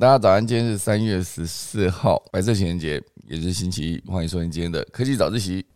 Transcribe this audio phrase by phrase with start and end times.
[0.00, 4.08] 大家早安，今天是三月十四号，白色情人节，也是星期一。
[4.08, 5.66] 欢迎收听今天的科技早自习。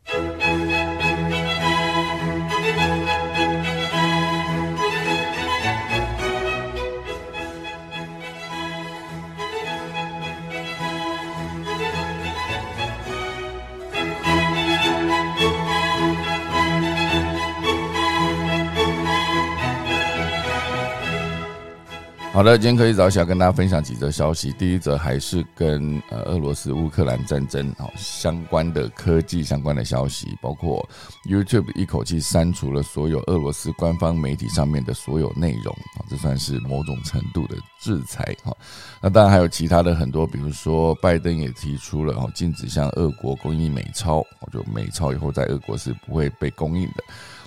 [22.33, 24.51] 好的，今天可以早起跟大家分享几则消息。
[24.53, 30.89] 第一则还是跟呃俄罗斯乌克兰战争好相关的科技相关的消息，包括
[31.29, 38.57] YouTube 一口气删除了所有俄罗斯官方媒体上面的所有内容啊，这算是某种程度的制裁哈。
[39.03, 47.05] 那当然还有其他的很多，比如说拜登也提出了哦，禁止向俄国供应美钞，就美钞以后在俄国是不会被供应的。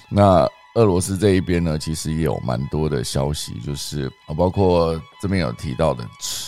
[0.10, 6.06] 那俄罗斯这一边呢，其实也有蛮多的消息，就是包括这边有提到的，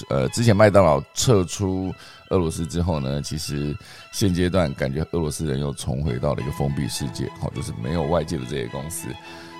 [0.09, 1.94] 呃，之前麦当劳撤出
[2.30, 3.76] 俄罗斯之后呢，其实
[4.12, 9.08] 现阶段感觉俄罗斯人又重回到了一个封闭世界，好，就是没有外界的这些公司。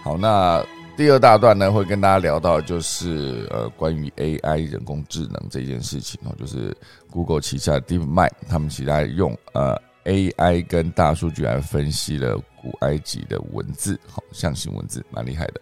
[0.04, 0.62] 好，那
[0.98, 6.76] 第二大段呢，会跟大家聊到就是呃，关于 AI 人工智能这件事情哦，就是
[7.10, 9.82] Google 旗下的 DeepMind，他们其他用呃。
[10.08, 15.62] AI 跟大数据来分析了古埃及的文字，好象形文字，蛮厉害的。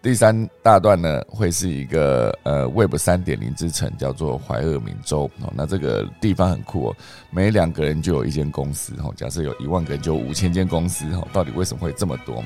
[0.00, 5.30] 第三大段呢，会是一个呃 Web 三点零之城，叫做怀俄明州。
[5.42, 6.96] 哦，那这个地方很酷哦，
[7.30, 8.94] 每两个人就有一间公司。
[9.02, 11.04] 哦，假设有一万个人，就五千间公司。
[11.12, 12.42] 哦，到底为什么会这么多？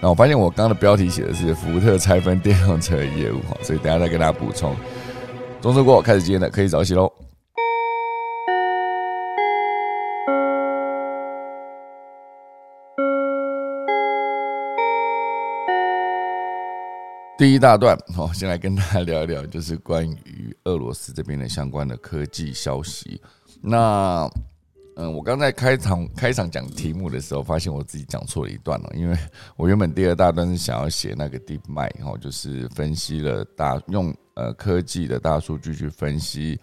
[0.00, 3.38] 那我发现我刚刚的标题写的是福特拆分电动车业务。
[3.48, 4.76] 哈，所以等下再跟大家补充。
[5.60, 7.10] 中车过，开始今天的可以早起喽。
[17.38, 23.22] 第一大段，好，先来跟大家聊一聊，就是关于俄罗斯这边的相关的科技消息。
[23.62, 24.28] 那，
[24.96, 29.16] 嗯，我刚在开场开场讲题目的时候，发现我自己讲错了一段了，因为
[29.54, 36.58] 我原本第二大段是想要写那个 Deep Mind，哈，就是分析了大用呃科技的大数据去分析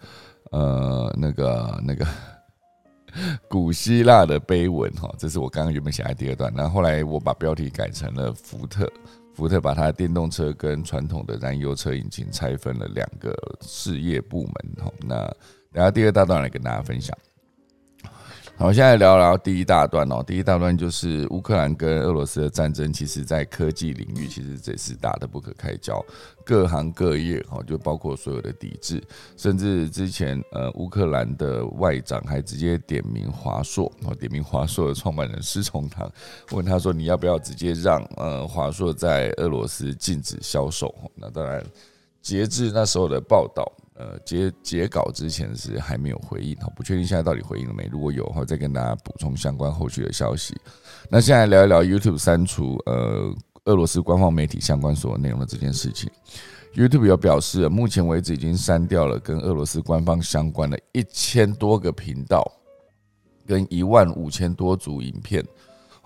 [0.50, 2.06] 呃那个那个
[3.48, 8.86] 古希腊的碑文，哈，这是我刚刚原本写在第二段，然后后来我把标题改成了福特。
[9.36, 14.54] 福特把它的电动车跟传统的燃油车引擎拆分了两个事业部门。
[14.82, 15.30] 好，那
[15.70, 17.14] 然后第二大段来跟大家分享。
[18.58, 20.24] 好，现在聊聊第一大段哦。
[20.26, 26.02] 第一大段就是乌克兰跟俄罗斯的战争，其实在科技领域其实这是打的不可开交，
[26.42, 29.02] 各行各业哈，就包括所有的抵制，
[29.36, 36.10] 甚至之前呃乌克兰的外长还直接点名华硕，哦点名华硕的创办人施崇棠，
[36.52, 40.94] 问他说你要不要直接让呃华硕在俄罗斯禁止销售？
[41.14, 41.62] 那当然，
[42.22, 43.70] 截至那时候的报道。
[43.98, 47.88] 呃，截截稿之前是还没有回应，哈，不确定现在到底回应了没。
[47.90, 50.54] 如果有的话，再跟大家补充相关后续的消息。
[51.08, 53.34] 那现在聊一聊 YouTube 删除呃
[53.64, 56.10] 俄罗斯官方媒体相关所有内容的这件事情。
[56.74, 62.44] YouTube 有表示，目前为止已经删掉了跟俄罗斯官方相关的一千多个频道，
[63.46, 65.42] 跟一万五千多组影片。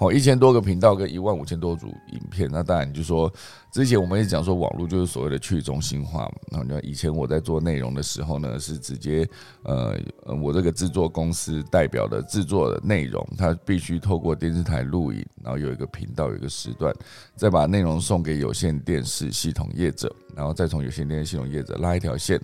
[0.00, 3.30] 哦，一千多个频道跟一万五千多组影片，那当然就说，
[3.70, 6.32] 之前我们也讲说，网络就是所谓的去中心化嘛。
[6.50, 9.28] 然后你看，以前我在做内容的时候呢，是直接，
[9.62, 9.94] 呃，
[10.42, 16.90] 我这个制作公司代表的制作的内容，它必须透过电视台录影，然后有一个频道有一个时段，
[17.36, 22.40] 再把内容送给有线电视系统业者，然后再从有线电视系统业者拉一条线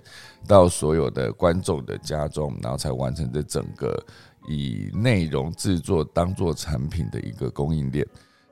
[0.47, 3.99] 到所有的观众的家中，然后才完成这整个。
[4.47, 8.07] 以内容制作当做产品的一个供应链，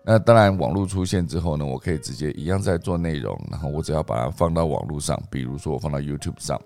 [0.05, 6.61] 那当然网络出现之后呢，我可以直接一样在做内容，然后我只要把它放到网络上，比如说我放到 YouTube 上，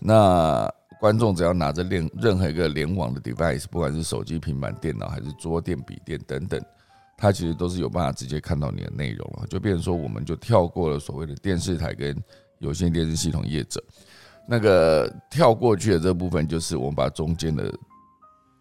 [0.00, 0.66] 那
[1.00, 6.60] 观众只要拿着连任何一个联网的 device，不管是手机、平板电脑还是桌垫、笔电等等，
[7.16, 12.16] 它其实都是有办法直接看到你的内容了，就变成说我们就跳过了所谓的电视台跟
[12.58, 13.84] 有线电视系统业者，
[14.46, 17.70] 那个跳过去的这部分就是我们把中间的。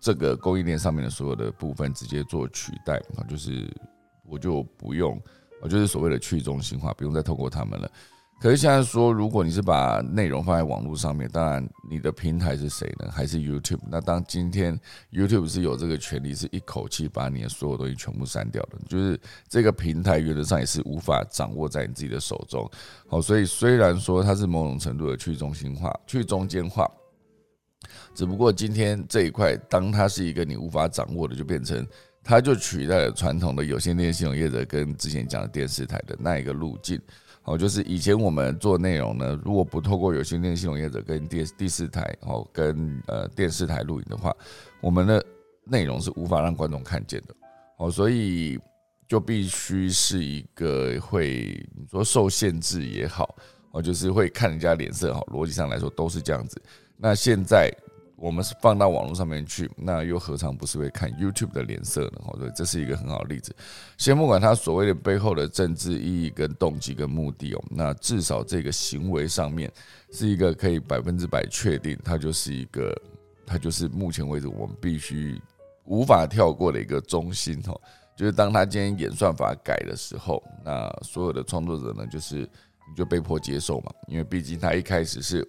[0.08, 3.70] 这个供应链上面的所有的部分直接做取代啊，就是
[4.24, 5.22] 我就不用，
[5.62, 7.92] 我就是所谓的去中心化，不用再透过他们了。
[8.40, 13.12] 可是现在说，如果你是把内容放在网络上面，当然你的平台是谁呢？
[13.12, 13.82] 还是 YouTube？
[13.92, 14.80] 那当今天
[15.12, 19.20] YouTube 是有这个权利，是一口气把你的所有东西全部删掉的，就是
[19.50, 22.66] 这个平台原则上也是无法掌握在你自己的手中。
[23.10, 26.90] 好，所以虽然说它是某种程度的去中心化、去中间化。
[28.14, 31.86] 只不过今天这一块，当它是一个你无法掌握的，就变成
[32.24, 37.00] 它就取代了传统的有线电视系统业者跟之前讲的电视台的那一个路径。
[37.44, 44.36] 哦，就是以前我们做内容呢，如果不透过有线电信系统业者跟第第四台哦跟呃电视台录影的话，
[44.82, 45.26] 我们的
[45.64, 47.34] 内容是无法让观众看见的
[47.78, 48.60] 哦，所以
[49.08, 53.34] 就必须是一个会你说受限制也好，
[53.72, 56.62] 哦，就是会看人家脸色好，逻辑上来说都是这样子。
[56.98, 57.74] 那现在。
[58.18, 62.22] 我们是放到网络上面去，那又何尝不是会看 YouTube 的脸色呢？
[62.26, 63.56] 哦，对，这是一个很好的例子。
[63.96, 69.72] 先不管他所谓的背后的政治意义、跟动机、跟目的哦，那至少这个行为上面
[70.12, 72.92] 是一个可以百分之百确定，它就是一个，
[73.46, 75.40] 它就是目前为止我们必须
[75.86, 77.80] 无法跳过的一个中心哦。
[78.16, 85.48] 就是当他今天演算法改的时候，那所有的创作者呢，就是你就被迫接受嘛，因为毕竟他一开始是。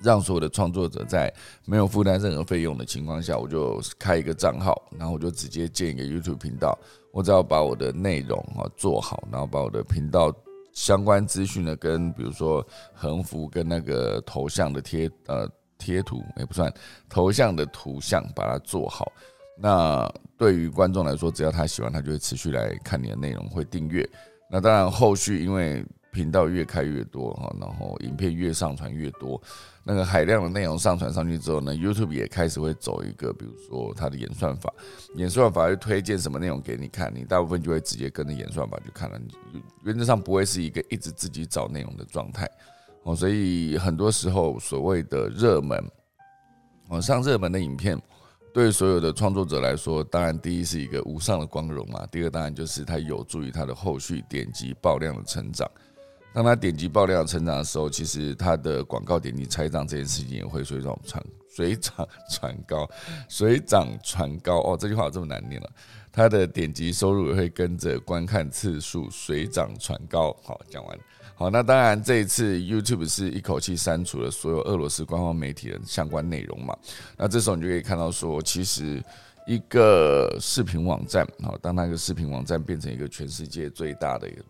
[0.00, 1.32] 让所有的创作者在
[1.64, 6.78] 没有负担任何费用的情况下，我就开一个账号，然后我就直接建一个 YouTube 频道。
[7.12, 10.32] 我只要把我的内容啊做好，然后把我的频道
[10.72, 15.48] 相关资讯呢，跟比如说横幅跟那个头像的贴呃
[15.78, 16.72] 贴图也不算
[17.08, 19.10] 头像的图像，把它做好。
[19.58, 20.06] 那
[20.36, 24.08] 对于观众来说，只要他喜欢，他就会持续来看你的内容，会订阅。
[24.50, 25.84] 那当然后续因为。
[26.12, 29.38] 频道越开越多哈，然后影片越上传越多，
[29.88, 34.74] 那个海量的内容上传上去之后呢，YouTube 也开始会走一个，比如说它的演算法，
[35.14, 39.20] 演算法会推荐什么内容给你看，你大部分就会直接跟着演算法去看了，
[39.84, 42.50] 原则上不会是一个一直自己找内容的状态
[43.04, 45.80] 哦，所以很多时候所谓的热门
[46.88, 47.96] 哦，上热门的影片。
[48.52, 55.70] 对所有的创作者来说，当然第一是一个无上的光荣嘛，第二当然就是它有助于它的后续点击爆量的成长。
[56.36, 62.86] 当他点击爆量成长的时候，其实他的广告点击拆账这件事情也会水涨船水涨船高，
[63.26, 65.70] 水涨船高哦，这句话这么难念了。
[66.12, 70.36] 他的点击收入也会跟着观看次数水涨船高。
[70.44, 70.98] 好，讲完。
[71.34, 76.76] 好，那当然这一次 YouTube 是一口气删除了所有俄罗斯官方媒体的相关内容嘛？
[77.16, 79.02] 那这时候你就可以看到说，其实
[79.46, 84.44] 一个视频网站，好，当那个视频网站变成一个全世界最大的一个。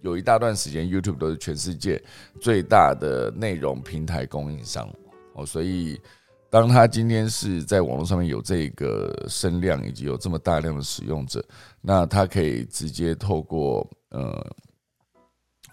[0.00, 2.02] 有一大段时间，YouTube 都是全世界
[2.40, 4.88] 最大的内容平台供应商
[5.34, 6.00] 哦，所以
[6.48, 11.44] 当他今天是在网络上面有这个声量，以及有这么大量的使用者，
[11.80, 14.56] 那他可以直接透过呃，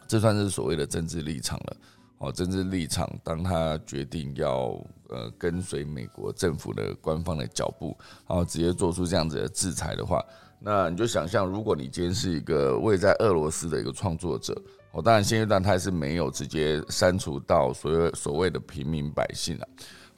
[0.07, 1.77] 这算是所谓的政治立场了
[2.17, 7.95] 哦，政治立场，当他决定要呃跟随美国政府的官方的脚步，
[8.27, 10.19] 然后直接做出这样子的制裁的话。
[10.67, 14.59] 那你就想象，如果你今天是一个位在俄罗斯的一个创作者，
[14.93, 19.67] 哦，当然现阶段他是没有直接删除到所有所谓的平民百姓啊。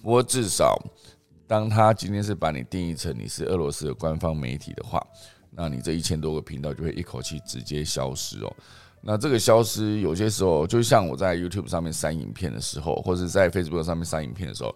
[0.02, 0.82] 不过至少，
[1.48, 5.06] 当他今天是把你定义成你是俄罗斯的官方媒体的话，
[5.52, 8.56] 那你这一千多个频道就会一口气直接消失哦。
[9.02, 14.74] 那这个消失，有些时候就像我在 YouTube 上面删影片的时候，或者在 Facebook 上面删影片的时候。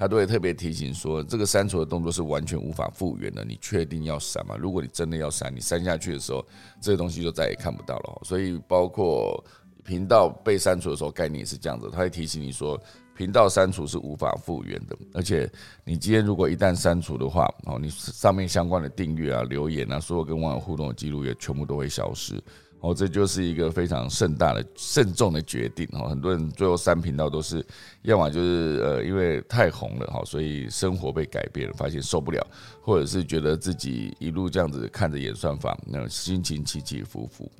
[0.00, 3.44] 他都会特别提醒说，这个删除的动作是完全无法复原的。
[3.44, 4.56] 你确定要删吗？
[4.58, 6.42] 如果你真的要删，你删下去的时候，
[6.80, 8.20] 这个东西就再也看不到了。
[8.24, 9.44] 所以，包括
[9.84, 11.90] 频道被删除的时候，概念也是这样子。
[11.92, 12.82] 他会提醒你说，
[13.14, 14.96] 频道删除是无法复原的。
[15.12, 15.46] 而且，
[15.84, 22.42] 你今天如果一旦删除的话，哦，你上面相关的订阅啊、留言啊，所有跟网友互动的记录也全部都会消失。
[22.80, 26.08] 哦，这就是一个非常盛大的、慎重的决定哦。
[26.08, 27.64] 很多人最后三频道都是，
[28.02, 32.46] 要么就是呃，因为太红了哈，所以生活被改变了，发现受不了，
[32.80, 37.50] 或者是觉得自己一路这样子看着演算法，那心情起起伏伏。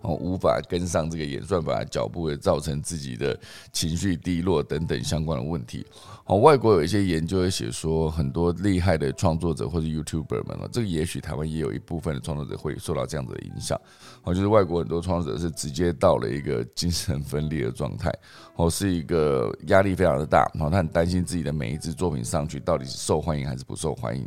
[0.00, 3.38] 哦，无法跟上这个演算法脚步，会造成自己的
[3.72, 5.86] 情绪低落等等相关的问题。
[6.26, 13.80] 哦，外国有一些研究也写说，很多厉害的创作者或者 YouTuber 们，这个也许台湾也有一部分的创作者会受到这样子的影响。
[14.22, 18.12] 哦，就是外国很多创作者是直接到了一个精神分裂的状态，
[18.56, 24.26] 哦，是一个压力非常的大，然后他很担心自己的每一支作品上去到底是受欢迎还是不受欢迎。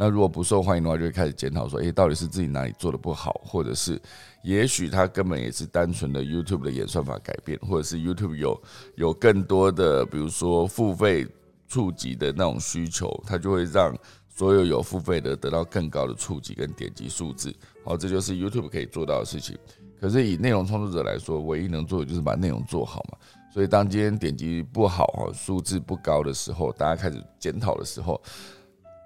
[0.00, 4.00] 那如果不受欢迎的话，就会开始检讨说，诶，到底是自己哪里做的不好，或者是
[4.44, 8.62] 也许他根本也是单纯的 YouTube 的演算法改变，或者是 YouTube 有
[8.94, 11.26] 有更多的，比如说付费
[11.66, 13.92] 触及的那种需求，它就会让
[14.28, 17.52] 所有有付费的得到更高的触及跟点击数字。
[17.84, 19.58] 好，这就是 YouTube 可以做到的事情。
[20.00, 23.18] 可是以内容创作者来说，唯一能做的就是把内容做好嘛。
[23.52, 28.22] 所以当今天点击不好哈，数字不高的时候，大家开始检讨的时候。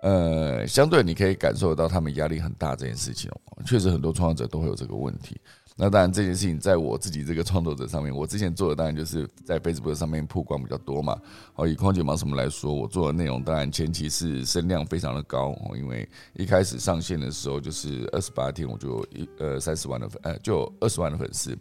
[0.03, 3.31] 呃，相对你可以感受得到他们压力很大这件事情，
[3.65, 5.41] 确实很多创作者都会有这个问题。
[5.77, 11.17] 那当然这件事情在我自己这个创作者上面，我之前做的当然就是在 Facebook 上面曝光比较多嘛。
[11.55, 21.57] 好，以空姐忙什么来说，我做的内容当然前期是声量非常的高，因为一开始上线的时候就是二十八天我就一呃三十万的粉，呃就二十万的粉丝，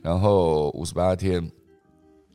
[0.00, 1.34] 然后五十八天，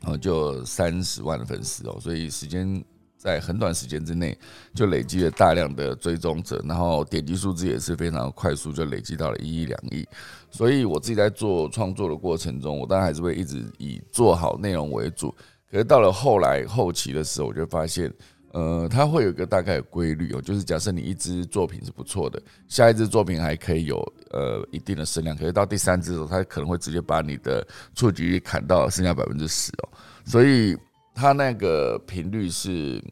[0.01, 2.83] 然后就三十万的粉丝哦，所以时间。
[3.27, 4.37] 在很短时间之内
[4.73, 10.07] 就累积了大量的追踪者，然后点击数字也是非常快速，就累积到了一亿两亿。
[10.49, 15.35] 所以我自己在做创作的过程中，我当然还是会一直以做好内容为主。
[15.69, 18.09] 可是到了后来后期的时候，我就发现，
[18.53, 23.97] 呃，它会有一个大概的规律哦，就是假设你一支作品是不错的，下一支作品还可以有
[24.31, 29.89] 呃一定的声量，可是到第三支的时候，它可能会直接把你的触及率砍到剩下百分之十哦，
[30.25, 30.77] 所以。
[31.17, 33.03] 它那个频率是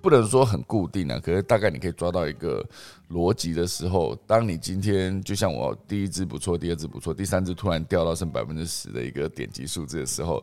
[0.00, 2.66] 不能说很固定的，可是大概你可以抓到一个
[3.10, 10.42] 逻辑的时候，当你今天就像我第一支不错，第二支不错，第三支突然掉到剩百分之十的一个点击数字的时候，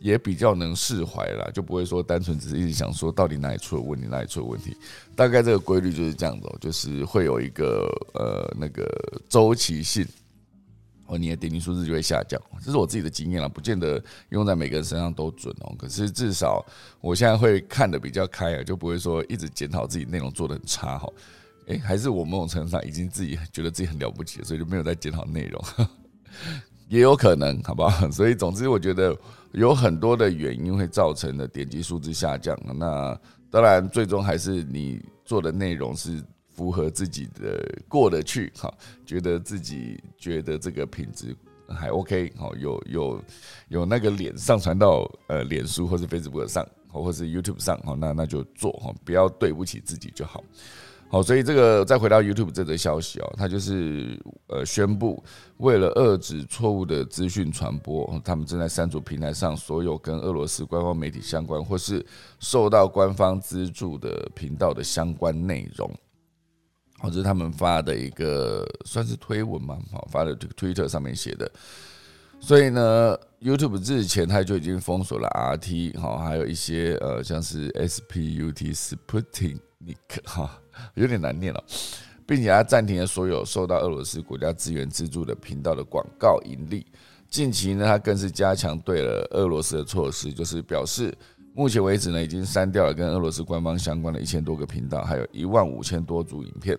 [0.00, 4.74] 也比较能释怀了，就不会说单纯只是一直想说到底哪里出了问题，哪里出了问题。
[5.14, 8.88] 大概这个规律就是这样子，就是会有一个呃那个
[9.28, 10.06] 周期性。
[11.06, 15.74] 哦，你的点击数字就会下降，这是我自己的经验了，不见得用在每个人身上都准哦。
[15.78, 16.64] 可是至少
[17.00, 21.08] 我现在会看的比较开啊，就不会说一直检讨自己内容做的很差哈。
[21.68, 25.64] 诶，还是我某种程度上已经自己觉得自己很了不起，所以就没有在检讨内容，
[26.88, 28.08] 也有可能，好不好？
[28.10, 29.16] 所以总之，我觉得
[29.52, 32.56] 有很多的原因会造成的点击数字下降。
[32.74, 33.18] 那
[33.50, 36.22] 当然，最终还是你做的内容是。
[36.56, 38.72] 符合自己的过得去哈，
[39.04, 41.36] 觉得自己觉得这个品质
[41.68, 43.22] 还 OK 好，有有
[43.68, 50.42] 有那个脸上传到呃脸书或是 Facebook 上，或是 YouTube 上哈，那那就做哈，不要对不起自己就好。
[51.08, 55.22] 好，所以这个再回到 YouTube 这则消息哦，他就是呃宣布，
[55.58, 62.04] 为了遏制错误的资讯传播，他们正在删除平台上所有跟俄罗斯官方媒体相关或是
[62.40, 65.88] 受到官方资助的频道的相关内容。
[66.98, 71.50] 或者他们发的一个算是推文嘛，好发的这个 Twitter 上面写的，
[72.40, 80.58] 所以呢，YouTube 日前他就已经封锁了 RT，好，还有一些呃像是 SPUT Sputnik 哈，
[80.94, 81.62] 有点难念了，
[82.26, 86.86] 并且他暂停了所有受到俄罗斯国家资源资助的频道的广告盈利。
[87.28, 91.12] 近期呢，他更是加强对了俄罗斯的措施，就是表示
[91.56, 96.78] 目前为止呢，已经删掉了跟俄罗斯官方相关的一千多个频道，还有一万五千多组影片。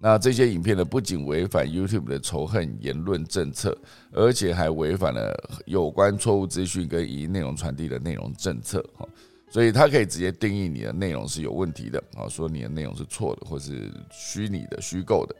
[0.00, 3.78] 那这些影片呢，不仅违反 YouTube 的仇恨言论政策，
[4.10, 5.32] 而且还违反了
[5.64, 8.84] 有关错误资讯跟以内容传递的内容政策。
[8.96, 9.06] 哈，
[9.48, 15.36] 所以它可以直接定义你的内容是有问题的，啊，说你的内容是错的，或是虚拟的、虚构的。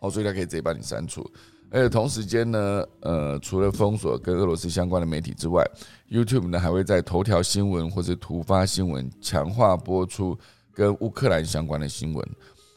[0.00, 1.24] 哦，所以它可以直接把你删除。
[1.70, 5.64] 而且同时间呢，呃，除了封锁跟俄罗斯相关的媒体之外
[6.10, 10.36] ，YouTube 呢还会在头条新闻或者突发新闻强化播出
[10.74, 12.28] 跟乌克兰相关的新闻。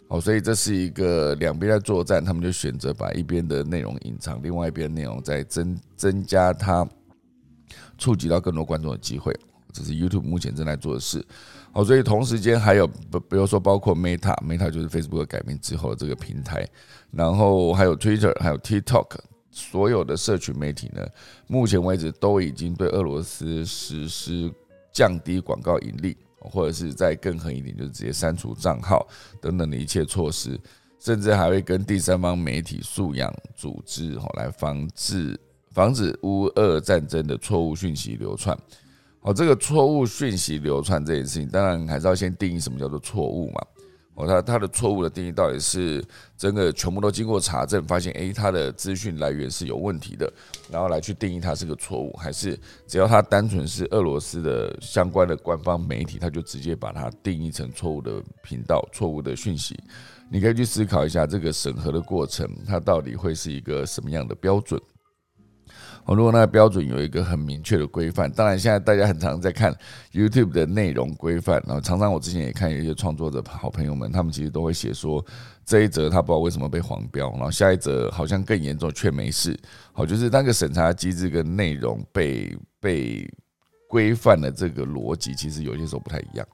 [0.09, 6.88] 哦，所以这是一个两边在作战，他们就选择把一边的内容隐藏，另外一边内容再增增加它
[7.97, 9.35] 触及到更多观众的机会。
[9.74, 11.25] 这是 YouTube 目前正在做的事。
[11.72, 16.65] 好，所以同时间还有，比比如说包括 Meta，Meta 就是 Facebook 改名之后的这个平台，
[17.12, 19.18] 然后还有 Twitter，还有 TikTok，
[19.51, 21.06] 所有的社群媒体呢，
[21.48, 24.50] 目前为止都已经对俄罗斯实施
[24.94, 26.15] 降低广告盈利。
[26.46, 29.08] 或者是再更狠一点，就是直接删除账号
[29.39, 30.60] 等等的一切措施，
[31.00, 35.39] 甚至还会跟第三方媒体素养组织哈来防治
[35.72, 38.60] 防止乌俄战争的错误讯息流窜。
[39.24, 43.62] 哦，这个错误讯息流传这件事情，当然还是要先定义什么叫做错误嘛。
[44.15, 46.03] 哦，他他的错误的定义到底是
[46.38, 50.32] 真的全部都经过查证，发现诶，他的资讯来源是有问题的，
[50.70, 59.75] 然后来去定义它是个错误，还是只要它单纯是俄罗斯的相关的官方媒体，他就直接把它定义成错误的频道、错误的讯息？
[60.30, 64.80] 你可以去思考一下这个审核的过程，它到底会是一个什么样的标准？
[66.05, 69.74] 哦，如果那个标准有一个很明确的规范，当然现在大家很常在看
[70.12, 75.24] YouTube 的内容规范，然后常常我之前也看有一些创作者好朋友们，他们其实都会写说
[75.65, 79.57] 这一则他不知道为什么被黄标，然后下一则好像更严重却没事。
[79.93, 83.25] 好，就是那个审查机制跟内容被被
[83.88, 86.45] 规范的这个逻辑，其实有些时候不太一样。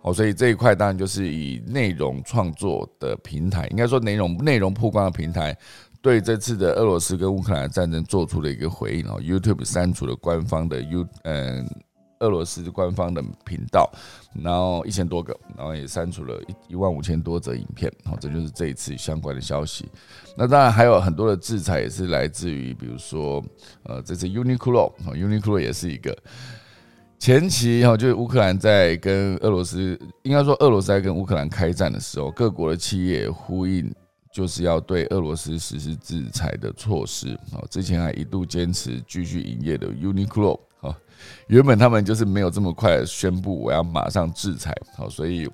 [0.00, 5.56] 好，所以这一块当然就是以内容创作的平台，应该说内容内容曝光的平台。
[6.02, 11.64] 对这次的俄罗斯跟乌克兰战争做出了一个回应哦，YouTube 删除了官方的 U 嗯
[12.18, 13.90] 俄罗斯官方的频道，
[14.32, 17.92] 然后一千多个，然后也删除了一一万五千多则影片。
[18.04, 19.88] 好，这就是这一次相关的消息。
[20.36, 23.42] 那当然还有很多的制裁也是来自于，比如说，
[23.82, 26.16] 呃，这次 Uniqlo，Uniqlo 也是一个
[27.18, 33.92] 前期哈，就是乌克兰在跟俄罗斯，应该说俄罗斯在跟乌克兰开战的时候，各国的企业呼应。
[34.32, 37.60] 就是要对俄罗斯实施制裁的措施啊！
[37.70, 40.96] 之前还一度坚持继续营业的 Uniqlo 啊，
[41.48, 45.46] 原本他们就是没有这么快宣布我要马上制裁好，所以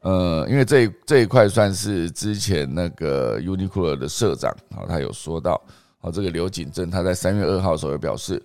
[0.00, 5.60] 呃，因为这这一块算是之前那个 Uniqlo 的社长啊，他有说到
[5.98, 8.40] 好，这个刘景正他在三月二号的时候表示。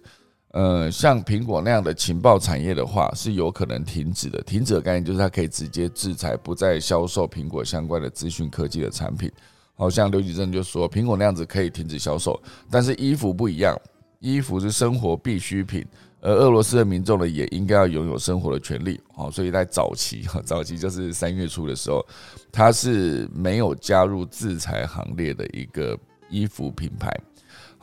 [0.54, 4.40] 呃，像苹果那样的情报产业的话，是有可能停止的。
[4.44, 9.32] 停止的概念就是它可以直接制裁，不再销售苹果相关的资讯科技的产品。
[9.76, 13.76] 好像刘启正就说，苹果那样子可以停止销售，但是衣服不一样，
[14.20, 15.84] 衣服是生活必需品，
[16.22, 19.02] 而俄罗斯的民众呢，也应该要拥有生活的权利。
[19.16, 22.06] 好，所以在早期， 早期就是三月初的时候，
[22.52, 25.98] 它是没有加入制裁行列的一个
[26.30, 27.12] 衣服品牌。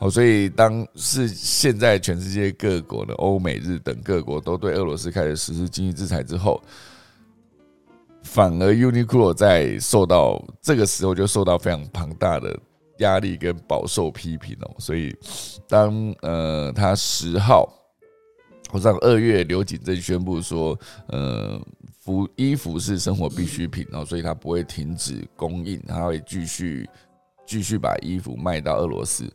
[0.01, 6.59] 好，所以当是现在全世界各国的欧美日等各国都对俄罗斯开始实施经济制裁之后，
[8.23, 12.59] 反而 Uniqlo 在受到这个时候就受到非常庞大的
[12.97, 14.73] 压力跟饱受批评哦。
[14.79, 15.15] 所以
[15.67, 17.71] 当呃他十号，
[18.71, 20.75] 或者二月刘景正宣布说，
[21.09, 21.61] 呃
[21.99, 26.89] 服衣服是生活必需品哦，所以他不会停止供应，他会继续
[27.45, 29.31] 继续把衣服卖到俄罗斯。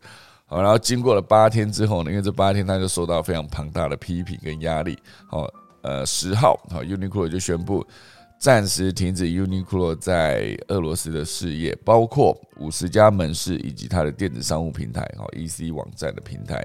[0.48, 4.96] 好，然后经过了八天之后呢，因为这八天他就受到非常庞大的批评跟压力。
[5.26, 5.44] 好，
[5.82, 7.84] 呃，十号，好，Uniqlo 就宣布
[8.38, 16.64] 暂时停止 Uniqlo 在俄罗斯的事业，包括五十家门市以及它的电子商务平台，好，EC 网站的平台。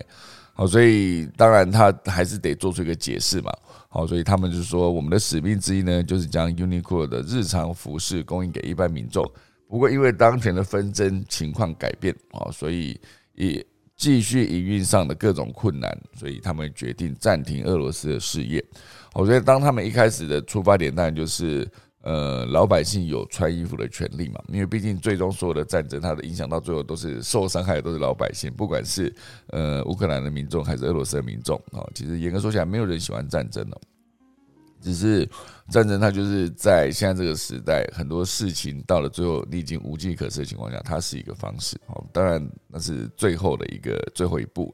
[0.53, 3.51] 好，所以当然他还是得做出一个解释嘛。
[3.89, 9.27] 好，所以他们就说，我们的使命之一呢，就是将 Uniqlo 的日常服饰供应给一般民众。
[9.67, 12.99] 不过因为当前的纷争情况改变，啊，所以
[13.33, 13.65] 也。
[14.01, 18.65] 继续营运上的各种困难，所以他们决定暂停俄罗斯的事业。
[19.13, 21.69] 我觉得，当他们一开始的出发点当然就是，
[22.01, 29.13] 呃，老百姓有穿衣服的权利嘛，因为毕竟最终所有的战争，它的影响到最后都是受伤害的都是老百姓，不管是
[29.49, 31.85] 呃乌克兰的民众还是俄罗斯的民众啊。
[31.93, 33.79] 其实严格说起来，没有人喜欢战争的。
[34.81, 35.29] 只是
[35.69, 41.79] 战争，它就是在现在这个时代，很多事情到了最后你已经无计可施的情况下，它是一个方式。
[41.87, 44.73] 好，当然那是最后的一个最后一步。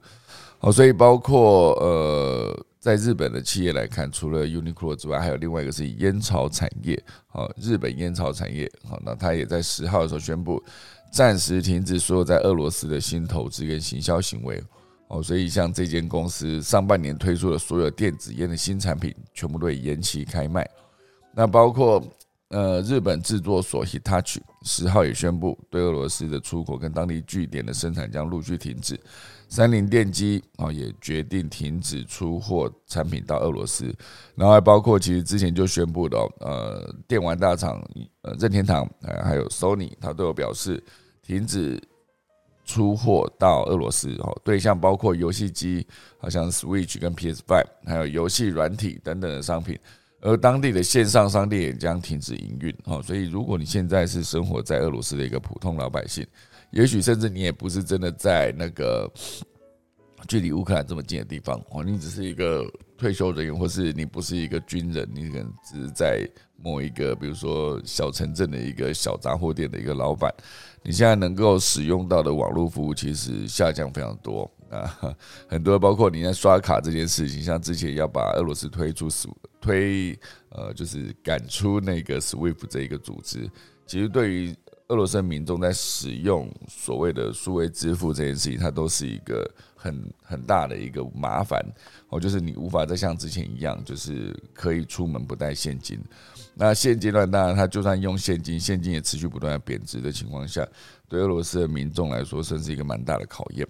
[0.60, 7.00] 好，所以包括呃，在日本的企业来看，除了 Uniqlo 之外，还有另外一个是烟草产业。
[7.28, 10.64] 好，日本烟草产业，好，那它也在十号的时候宣布
[11.12, 14.64] 暂时停止所有在俄罗斯的新投资跟行销行为。
[15.10, 20.70] 哦，所以像这间公司上半年推出的所有电子烟的新产品，全部都延期开卖。
[21.34, 22.04] 那包括
[22.50, 29.00] 呃日本制作所 Hitachi 十号也宣布，对俄罗斯的出口跟当地据点的生产将陆续停止。
[29.48, 33.86] 三菱电机啊也决定停止出货产品到俄罗斯。
[34.36, 37.82] 然后还包括其实之前就宣布的呃电玩大厂
[38.24, 38.86] 呃任天堂
[39.24, 40.84] 还有 Sony，它都有表示
[41.24, 41.82] 停止。
[42.68, 49.80] 出货到俄罗斯哦，对象包括游戏机，好像 Switch 跟 PS Five，还有游戏软体等等的商品，
[50.20, 53.02] 而当地的线上商店也将停止营运哦。
[53.02, 56.28] 所以，如果你现在是生活在俄罗斯的一个普通老百姓，
[56.72, 59.10] 也许甚至你也不是真的在那个
[60.28, 66.30] 距离乌克兰这么近的地方哦，你只是一个退休人员，或是你不是一个军人，你可能只是在
[66.62, 70.30] 某一个，比如说小城镇的一个小杂货店的一个老板。
[70.88, 74.98] 你现在能够使用到的网络服务其实下降非常多啊，
[75.46, 79.10] 很多包括你在刷卡这件事情，像之前要把俄罗斯推出
[79.60, 83.52] 推呃，就是赶出那个 SWIFT 这一个组织，
[83.86, 84.56] 其实对于
[84.88, 89.46] 俄罗斯民众在使用所谓的数位支付这件事情，它都是一个
[89.76, 91.62] 很很大的一个麻烦
[92.08, 96.00] 哦，就是你无法再像之前一样，就是可以出门不带现金。
[96.60, 100.68] 那现阶段，当然，他就算用现金，现金也持续不断的贬值的情况下，
[101.08, 103.68] 对俄罗斯的民众来说，算是一个蛮大的考验。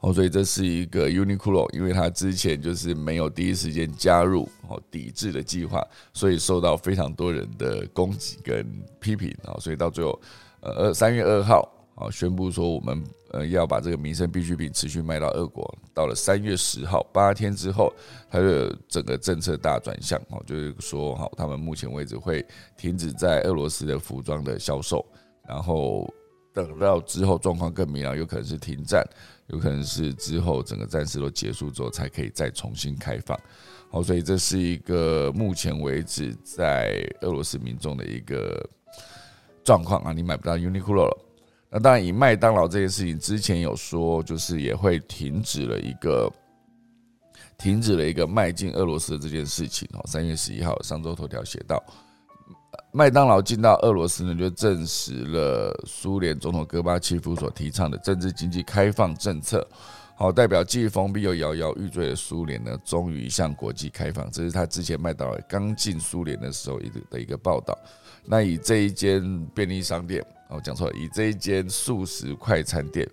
[0.00, 8.66] 哦，所以这是一个 Uniqlo，因为他之前就是没有第一时间加入哦抵制的计划，所以受到非常多人的攻击跟
[9.00, 10.20] 批评啊，所以到最后，
[10.60, 11.73] 呃，二三月二号。
[11.94, 15.72] 啊，宣布说我们呃要把这个民生必需品持续卖到俄国。
[15.94, 17.92] 到了三月十号，八天之后，
[18.28, 22.44] 它的整个政策大转向哦，就是说好，他们目前为止会
[22.76, 25.06] 停止在俄罗斯的服装的销售，
[25.46, 26.12] 然后
[26.52, 29.08] 等到之后状况更明朗，有可能是停战，
[29.46, 33.38] 有可能是之后整个战事都结束之后才可以再重新开放。
[33.88, 38.68] 好，所以这是一个目前为止在俄罗斯民众的一个
[39.62, 41.23] 状况啊，你买不到 Uniqlo 了。
[41.76, 46.32] 那当然，以麦当劳这件事情之前有说，就是也会停止了一个
[47.58, 49.88] 停止了一个迈进俄罗斯的这件事情。
[49.94, 51.82] 哦，三月十一号，上周头条写到。
[52.92, 59.66] 麦当劳进到俄罗斯呢，就证实了苏联总统戈巴契夫所提倡的政治经济开放政策。
[60.14, 64.30] 好，代表既封闭又摇摇欲坠的苏联呢，终于向国际开放。
[64.30, 67.76] 这是他之前麦当劳刚进苏联的时候一的一个报道。
[68.26, 73.08] 那以这一间便利商店，哦，讲错了，以这一间素食快餐店，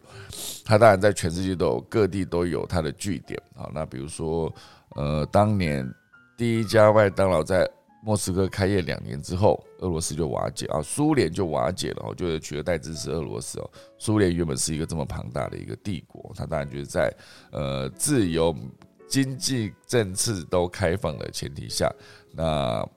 [0.63, 3.37] 它当然在全世界都有各地都有它的据点。
[3.55, 4.53] 好，那比如说，
[4.95, 5.85] 呃，当年
[6.37, 7.69] 第一家麦当劳在
[8.01, 13.69] 莫斯科开业两年之后，俄罗斯就瓦解啊，苏联就瓦解了，就取而代之是俄罗斯哦。
[13.97, 17.13] 苏联原本是一个这么庞大的一个帝国，它当然就是在
[17.51, 18.55] 呃自由
[19.09, 21.93] 经济政策都开放的前提下，
[22.33, 22.87] 那。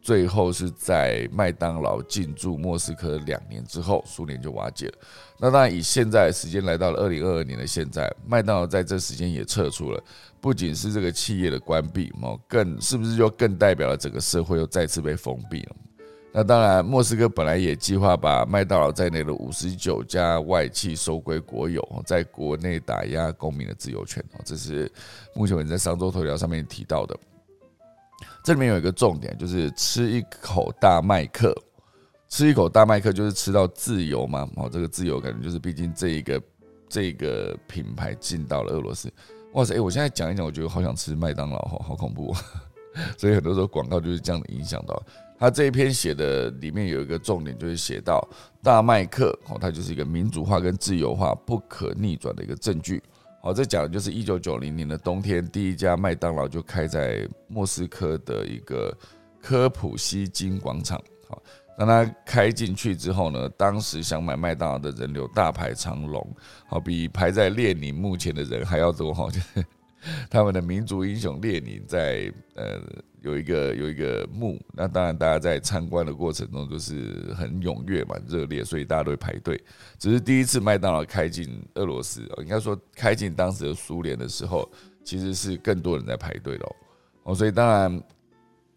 [0.00, 4.94] 最后是在麦当劳进驻莫斯科两年之后，苏联就瓦解了。
[5.38, 10.02] 那当然，以现在时间来到了二零二二年的现在，麦当劳在这时间也撤出了。
[10.40, 15.76] 不仅是这个企业的关闭，哦，更是不是就更代表了整个社会又再次被封闭了？
[16.32, 24.24] 那当然，莫斯科本来也计划把麦当劳在内的五十九家外企收归国有，在国内打压公民的自由权。
[24.32, 24.90] 哦，这是
[25.34, 27.14] 目前我们在商周头条上面提到的。
[28.42, 31.54] 这里面有一个重点，就是吃一口大麦克，
[32.28, 34.48] 吃一口大麦克就是吃到自由嘛？
[34.56, 36.42] 哦，这个自由感觉就是，毕竟这一个
[36.88, 39.12] 这个品牌进到了俄罗斯。
[39.52, 39.74] 哇塞！
[39.74, 42.34] 哎，我现在讲一讲，我觉得好想吃麦当劳，哈，好恐怖。
[43.16, 45.00] 所以很多时候广告就是这样的影响到。
[45.38, 48.20] 他这一篇写的里面有一个重点，就是写到
[48.62, 53.02] 大麦克，哦，它就是一个民主化跟自由化不可逆转的一个证据。
[53.42, 58.94] 好，这讲的就是一九九零年的冬天，第一家麦当劳就开在莫斯科的一个
[59.40, 61.02] 科普西金广场。
[61.26, 61.42] 好，
[61.78, 69.14] 当它开进去之后呢，当时想买麦当劳的人流大排长龙，好，比排在列宁墓前的人还要多。
[69.14, 69.64] 哈，就是
[70.30, 72.80] 他们的民族英雄列宁在呃。
[73.22, 79.62] 有一个有一个墓，那当然大家在参观的过程中就是很踊跃嘛，热烈，所以大家都会排队。
[79.98, 84.66] 只是第一次麦当劳开进俄罗斯，应该说开进当时的苏联的时候，
[85.04, 86.76] 其实是更多人在排队喽。
[87.24, 88.02] 哦，所以当然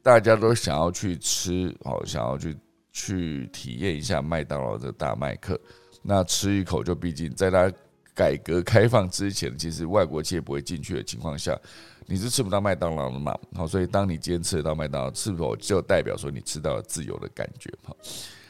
[0.01, 2.57] 大家都想要去吃，哦，想要去
[2.91, 5.57] 去体验一下麦当劳的大麦克。
[6.01, 7.71] 那吃一口，就毕竟在它
[8.13, 11.59] 改革开放之前，其实外国企业不会进去的情况下。
[12.05, 13.33] 你是吃不到麦当劳的嘛？
[13.55, 17.71] 好，所以当你今天吃到麦当劳，是否就代表说你吃到了自由的感觉？
[17.81, 17.95] 哈，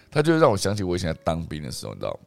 [0.10, 2.20] 他就让我想起我以前当兵的时候，你知道，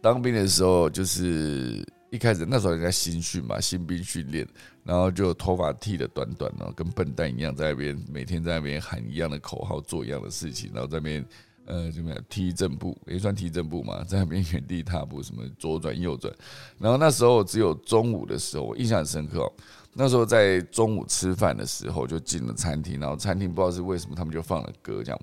[0.00, 4.46] 当兵的时候就是一开始那时候人家新训嘛，新兵训练，
[4.84, 11.26] 然后就头发剃的短短然后，跟笨蛋一样，在那边每天在那边喊一样的口号，做一样的事情，然后在那边
[11.66, 16.32] 呃怎么样踢正步，也算踢正步嘛，在那边原地踏步，什么左转右转，
[16.78, 19.52] 然后那时候只有中午的时候，我印象很深刻哦。
[19.92, 25.20] 那时候在中午吃饭的时候，就进了餐厅，然后餐厅不知道是为什么，他们就放了歌，这样。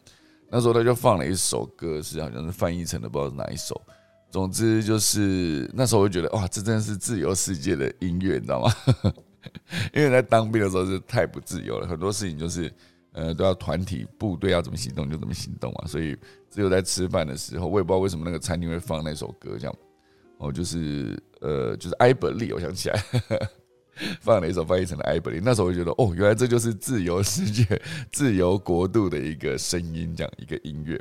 [0.50, 3.80] 那时候他就放了一首歌，是好像是翻译成的，不知道是哪一首。
[4.30, 8.74] 总之就是那时候我就觉得，哇，这真的是自由世界的音乐，你知道吗？
[9.94, 12.72] 因为在当兵的时候是太不自由了，很多事情就是
[13.14, 16.18] 呃都要团体部队要怎么行动就怎么行动啊，所以
[16.50, 19.76] 只有在吃饭的时候，我也不知道为什么那个餐厅会放那首歌，这样。
[20.38, 23.00] 哦，就是呃，就是埃伯利，我想起来。
[24.22, 27.64] 放了一首翻译成了艾伯利，那时候我就觉得，哦，原来这就是自由世界、
[28.12, 31.00] 自由国度的一个声音，这样一个音乐。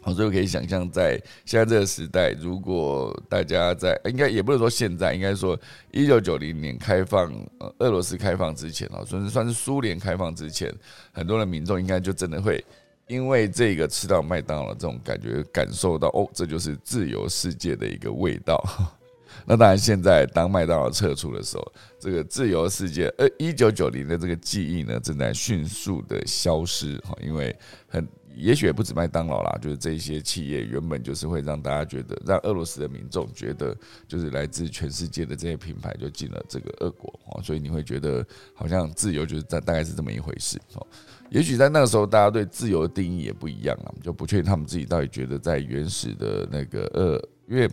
[0.00, 5.58] 好，所以我可以想象，在现在这个时代，如果大家在，应该也不能说现在，应该说
[5.90, 10.72] 一九九零年开放，呃，俄罗斯开放之前啊，算是算是苏联开放之前，
[11.12, 12.64] 很多的民众应该就真的会
[13.08, 18.62] 因为这个吃到麦当劳这种感觉，感受到哦，这就是自由世界的一个味道。
[19.46, 27.16] 那当然，现在当麦当劳撤出的时候，这个自由世界，呃，一九九零的这个记忆呢，正在迅速的消失哈。
[27.22, 27.54] 因为
[27.86, 28.06] 很，
[28.38, 38.24] 也许也不止麦当劳啦，就是这些企业原本就是会让大家觉得，让俄罗斯的民众觉得，就是来自全世界的这些品牌就进了这个俄国哦，所以你会觉得
[38.54, 40.86] 好像自由就是大大概是这么一回事哦。
[41.30, 47.28] 也许在那个时候，大家对自由的定义也不一样啊，就不确定他们自己到底觉得在原始的那个呃。
[47.48, 47.66] 因为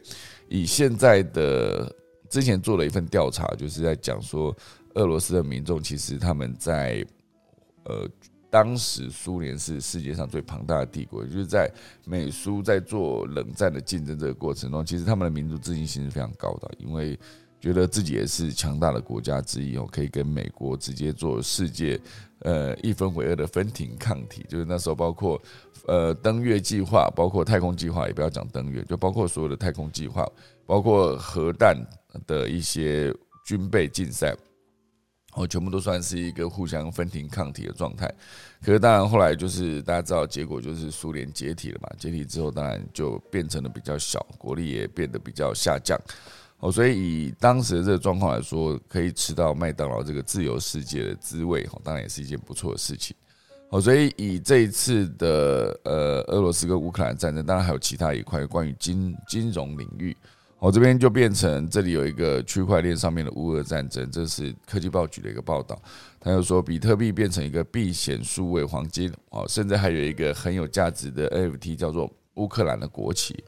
[0.47, 1.93] 以现在的
[2.29, 4.55] 之前做了一份调查，就是在讲说，
[4.93, 7.05] 俄罗斯的民众其实他们在
[7.83, 8.07] 呃
[8.55, 11.69] 当时苏联是世界上最庞大的帝国，就是在
[12.05, 17.19] 美苏在做冷战的竞争这个过程中，其实他们的民族自信心是非常高的，因为
[17.59, 21.99] 觉得自己也是强大的国家之一哦，可以跟美国直接做世界
[22.43, 24.45] 呃一分为二的分庭抗体。
[24.47, 25.41] 就是那时候包括
[25.85, 30.25] 呃登月计划，包括太空计划，也不要讲登月，就包括所有的太空计划，
[30.65, 31.75] 包括核弹
[32.25, 33.13] 的一些
[33.45, 34.33] 军备竞赛。
[35.35, 38.11] 哦，全部都算是一个互相分庭抗体的状态。
[38.63, 45.99] 可是当然后来就是大家知道结果就是苏联解体了嘛，解体之后当然就变成了比较小，国力也变得比较下降。
[46.59, 53.13] 哦，所以以当时的这个状况来说，可以吃到麦当劳这个自由世界的滋味，哦，当然也是一件不错的事情。
[53.69, 60.15] 哦，所以以这一次的呃俄罗斯跟乌克兰战争，当然还有其他一块关于金金融领域。
[60.57, 65.79] 我这边就变成这里有一个区块链上面的乌俄战争，这是科技报举的一个报道。
[66.19, 73.43] 他又说，比特币变成一个避险数位黄金哦，甚至还有一个很有价值的 NFT 叫做乌克兰的国旗。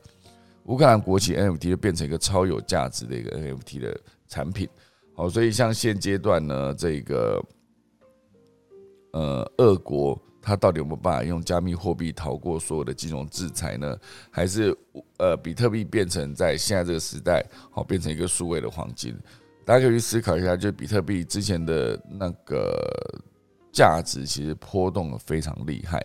[0.66, 4.70] 乌克兰国旗 NFT 就变成一个超有价值的一个 NFT 的产品。
[5.16, 7.44] 好，所以像现阶段呢，这个
[9.14, 10.22] 呃，俄国。
[10.48, 13.98] 他到底有没有办法用加密货币逃过所有的金融制裁呢？
[14.32, 14.74] 还是
[15.18, 19.14] 呃，比特币变成在现在这个时代，好变成一个数位的黄金？
[19.66, 23.22] 大家可以去思考一下，就比特币之前的那个
[23.74, 26.02] 价值，其实波动的非常厉害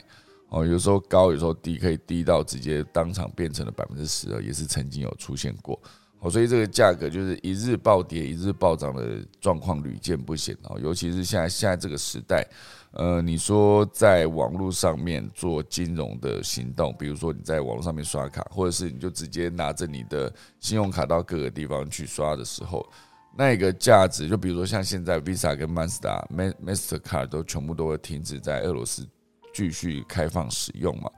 [0.49, 5.81] 哦，有时候高，有时候低，可以低到直接当场变成了百分之十二，也是曾经有出现过。
[6.19, 12.45] 哦，所以这个价格就是一日暴跌，一日暴涨的状况屡见不鲜哦，尤其是现在现在这个时代。
[12.93, 22.87] 呃，你说在网络上面做金融的行动，比如说你在网络上面刷卡，或者是你就直接拿着你的信用卡到各个地方去刷的时候，
[23.35, 26.23] 那个价值，就比如说像现在 Visa 跟 Master、
[26.63, 29.09] Master Card 都全部都会停止在俄罗斯
[29.55, 31.11] 继续开放使用嘛，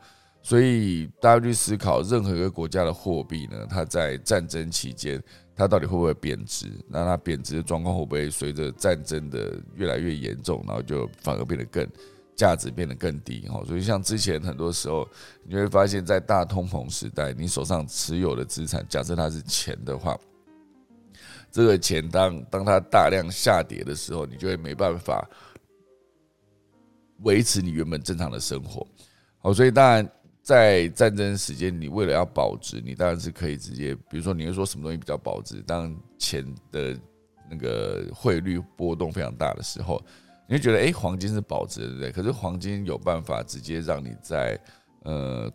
[0.43, 5.21] 所以大家去思考，任何一个国家的货币呢，它在战争期间。
[5.57, 6.67] 它到底会不会贬值？
[6.89, 11.89] 那它贬值的状况会不会随着战争的越来越严重，然后就反而变得更
[12.35, 13.47] 价值变得更低？
[13.49, 15.09] 哈，所以像之前很多时候，
[15.45, 20.19] 你会发现在大通膨时代，你手上持有的资产，假设它是钱的话，
[21.53, 25.25] 这个钱当当它大量下跌的时候，你就会没办法
[27.23, 28.85] 维持你原本正常的生活。
[29.39, 30.11] 好，所以当然。
[30.45, 35.63] 在战争时间，你为了要保值，你当然是可以直接，比如说你会说什么东西比较保值？
[35.67, 36.95] 当钱的
[37.51, 39.99] 那个汇率波动非常大的时候，
[40.47, 42.13] 你会觉得哎，黄金是保值，对不对？
[42.13, 44.61] 可是黄金有办法直接让你在
[45.05, 45.51] 呃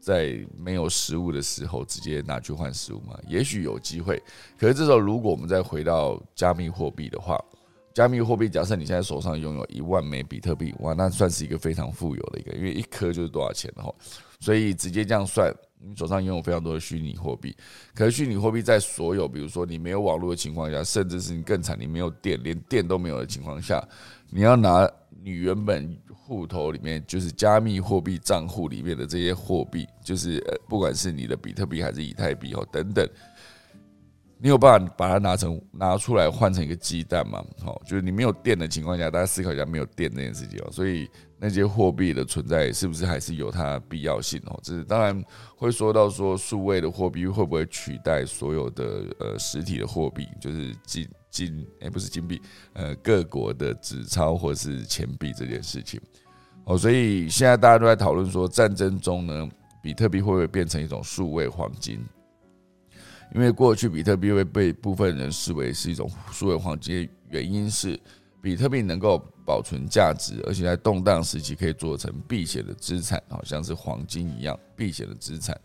[0.00, 3.14] 在没有食物的时候直接拿去换食物吗？
[3.28, 4.18] 也许有机会。
[4.58, 7.38] 可是这时候，如果我们再回到加密货币的话，
[7.94, 13.94] 加密货币，假设你现在手上拥有一万枚比特币，哇，那算是一个非常富有的一个，因为一颗就是多少钱的哈，
[14.40, 17.54] 所以直接这样算，你手上拥有非常多的虚拟货币。
[17.94, 23.82] 可是虚拟货币在所有，比如说你没有网络的情况下，甚至是你更惨，你没有电，连电都没有的情况下，
[24.30, 24.90] 你要拿
[25.22, 33.06] 你原本户头里面就是加密货币账户里面的这些货币，就是，不管是你的比特币还是以太币哦等等。
[34.42, 37.40] 你有办法把它拿成拿出来换成一个鸡蛋吗？
[37.64, 40.68] 好，就是你没有电的情况下，大家思考一下没有电这件事情哦。
[40.72, 44.58] 所以那些货币的存在是不是还是有它必要性哦？
[44.60, 45.24] 这是当然
[45.54, 56.00] 会说到说数位的货币会不会取代所有的呃实体的货币，就是金金诶不是金币呃各国的纸钞或是钱币这件事情
[56.64, 56.76] 哦。
[56.76, 59.48] 所以现在大家都在讨论说战争中呢，
[59.80, 62.04] 比特币会不会变成一种数位黄金？
[63.34, 67.98] 因为过去比特币会被部分人视为是一种数位黄金，原因是
[68.40, 75.58] 比特币能够保存价值，而且在动荡时期可以做成避险的资产，好像是黄金一样避险的资产。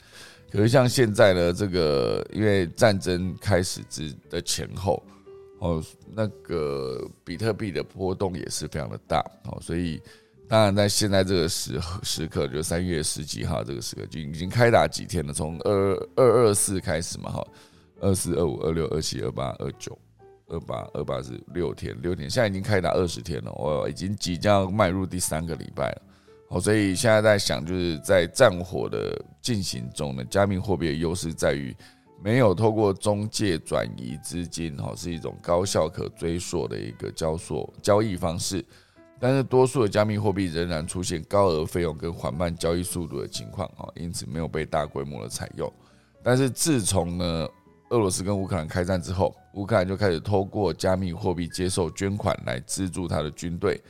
[0.49, 5.03] 可是像现在呢，这个因为战争开始之的前后，
[5.59, 10.01] 哦，那个比特币的波动也是非常的大，哦，所以。
[10.49, 15.33] 当然，在现在这个时时刻，就三月十几号这个时刻，就已经开打几天了。
[15.33, 17.47] 从二二二四开始嘛，哈，
[17.99, 19.97] 二四、二五、二六、二七、二八、二九、
[20.47, 26.01] 二八、二八是六天，六天，现在已经开打二十天了，我已经即将迈入第三个礼拜了。
[26.49, 31.75] 好，所以现在在想，就是在战火的进行中呢，加密货币的优势在于
[32.23, 38.63] 没有透过中介转移资金，哈，是一种高效可追溯的一个交所交易方式。
[39.19, 45.71] 但是多数的加密货币仍然出现高额费用跟缓慢交易速度的情况啊，因此没有被大规模的采用。
[46.23, 47.47] 但是自从呢
[47.89, 53.81] 俄罗斯跟乌克兰开战之后，乌克兰就开始透过加密货币接受捐款来资助他的军队，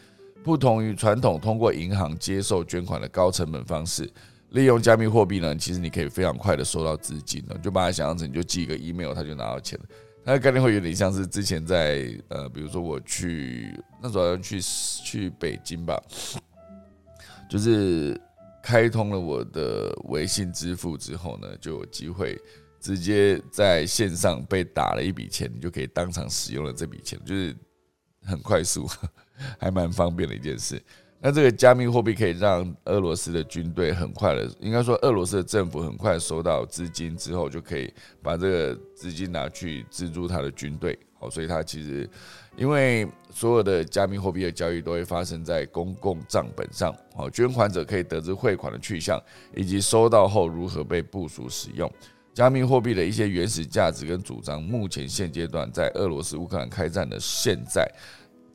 [0.43, 4.09] 不同于传统通过银行接受捐款的高成本方式，
[4.51, 9.85] 利用加密货币呢，其实你可以非常快的收到资金了，就把它想象成你就寄一个 email，他就拿到钱了。
[10.27, 15.97] 它的概念会有点像是之前在呃，比如说我去那时候要去去北京吧，
[17.49, 18.19] 就是
[18.61, 22.37] 开通了我的微信支付之后呢，就有机会。
[22.79, 27.55] 直接在线上被打了一笔钱，你就可以当场使用了这笔钱，就是
[28.23, 28.87] 很快速，
[29.57, 30.81] 还蛮方便的一件事。
[31.19, 40.97] 那这个加密货币可以让俄罗斯的军队很快的，应该说俄罗斯的政府很快收到资金之后，就可以把这个资金拿去资助他的军队。
[41.19, 42.07] 好，所以它其实
[42.55, 49.19] 因为所有的加密货币的交易都会发生在公共账本上，好，捐款者可以得知汇款的去向
[49.55, 51.91] 以及收到后如何被部署使用。
[52.35, 57.91] 加密货币的一些原始价值跟主张，目前现阶段在俄罗斯乌克兰开战的现在，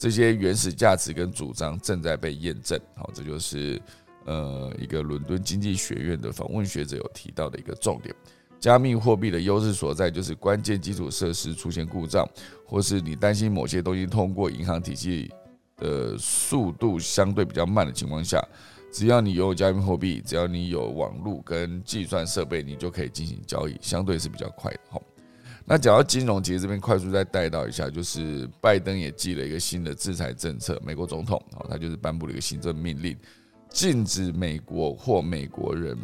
[0.03, 2.77] 这些原始价值跟主张正在被验证。
[2.97, 3.81] 好，这就是
[4.25, 8.13] 呃一个伦敦经济学院的访问学者有提到的一个重点。
[8.59, 12.29] 加密货币的优势所在，就是关键基础设施出现故障，
[12.67, 15.31] 或是你担心某些东西通过银行体系
[15.77, 18.45] 的速度相对比较慢的情况下。
[18.91, 24.81] 只要你有加密货币，只要你有网络跟计算设备，你就可以进行交易，相对是比较快的。
[24.91, 25.01] 哈，
[25.73, 33.17] 那讲到金融，其实这边快速再带到一下，就是拜登也寄了一个新的制裁政策，美国总统啊，他就是颁布了一个行政命令，
[33.71, 35.97] 禁止美国或美国人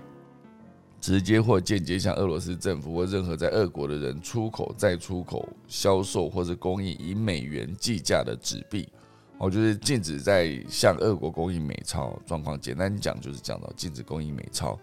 [1.02, 8.88] 直接或间接向俄罗斯政府或任何在俄国的人出口、再出口、销售或是供应以美元计价的纸币。
[9.36, 14.80] 哦就是禁止在向俄国供应美钞状况，简单讲就是讲到禁止供应美钞。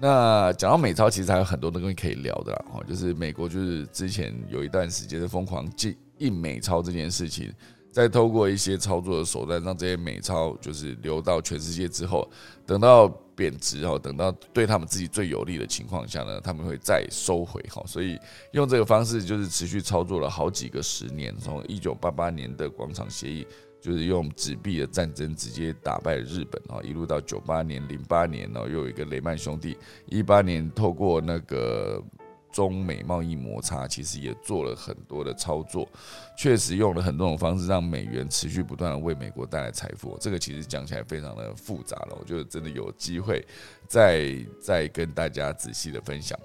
[0.00, 2.64] 那讲到美钞，其实还有很多的东西可以聊的啦。
[2.72, 7.52] 哦，就是美国就是之前有一段时间的疯狂印印美钞这件事情，
[7.90, 12.30] 在透过一些操作的手段，让这些美钞就是流到全世界之后，
[12.64, 17.82] 等到贬值哦，等到对他们自己最有利的情况下呢，他们会再收回哈。
[17.84, 18.16] 所以
[18.52, 23.44] 用这个方式就是持续操作了好几个十年，从一九八八年的广场协议。
[23.80, 32.02] 就是用纸币的战争直接打败日本啊，一路到九八年、零八年呢，又有一个雷曼兄弟，一八年透过那个
[32.50, 35.88] 中美贸易摩擦，其实也做了很多的操作，
[36.36, 40.18] 确实用了很多种方式让美元持续不断的为美国带来财富。
[40.20, 43.46] 这个其实讲起来非常的复杂了，我觉得真的有机会
[43.86, 46.36] 再再跟大家仔细的分享。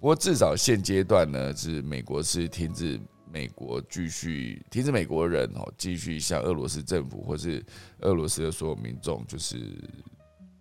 [0.00, 3.00] 不过至少现阶段呢，是美国是停止。
[3.32, 7.64] 美国继续停止美国人哦，继续向俄罗斯政府或是
[8.00, 9.58] 俄罗斯的所有民众，就是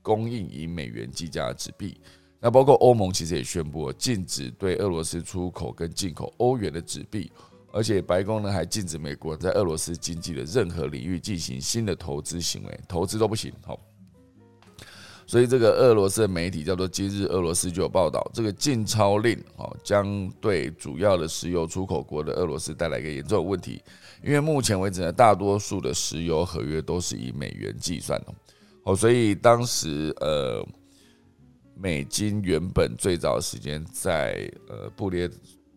[0.01, 1.99] 供应以美元计价的纸币。
[2.39, 7.31] 那包括欧盟其实也宣布禁止对俄罗斯出口跟进口欧元的纸币，
[7.71, 13.51] 而且白宫呢还禁止美国在俄罗斯经济的任何领域进行新的投资行为，投资都不行。
[13.65, 13.79] 好。
[15.29, 23.79] 所以这个俄罗斯的媒体叫做《今日俄罗斯》就有报道，这个禁钞令哦，将对主要的石油出口国的俄罗斯带来一个严重的问题，
[24.23, 28.33] 因为目前为止呢，大多数的石油合约都是以美元计算的
[28.85, 30.67] 哦，所以当时呃，
[31.75, 35.29] 美金原本最早时间在呃布列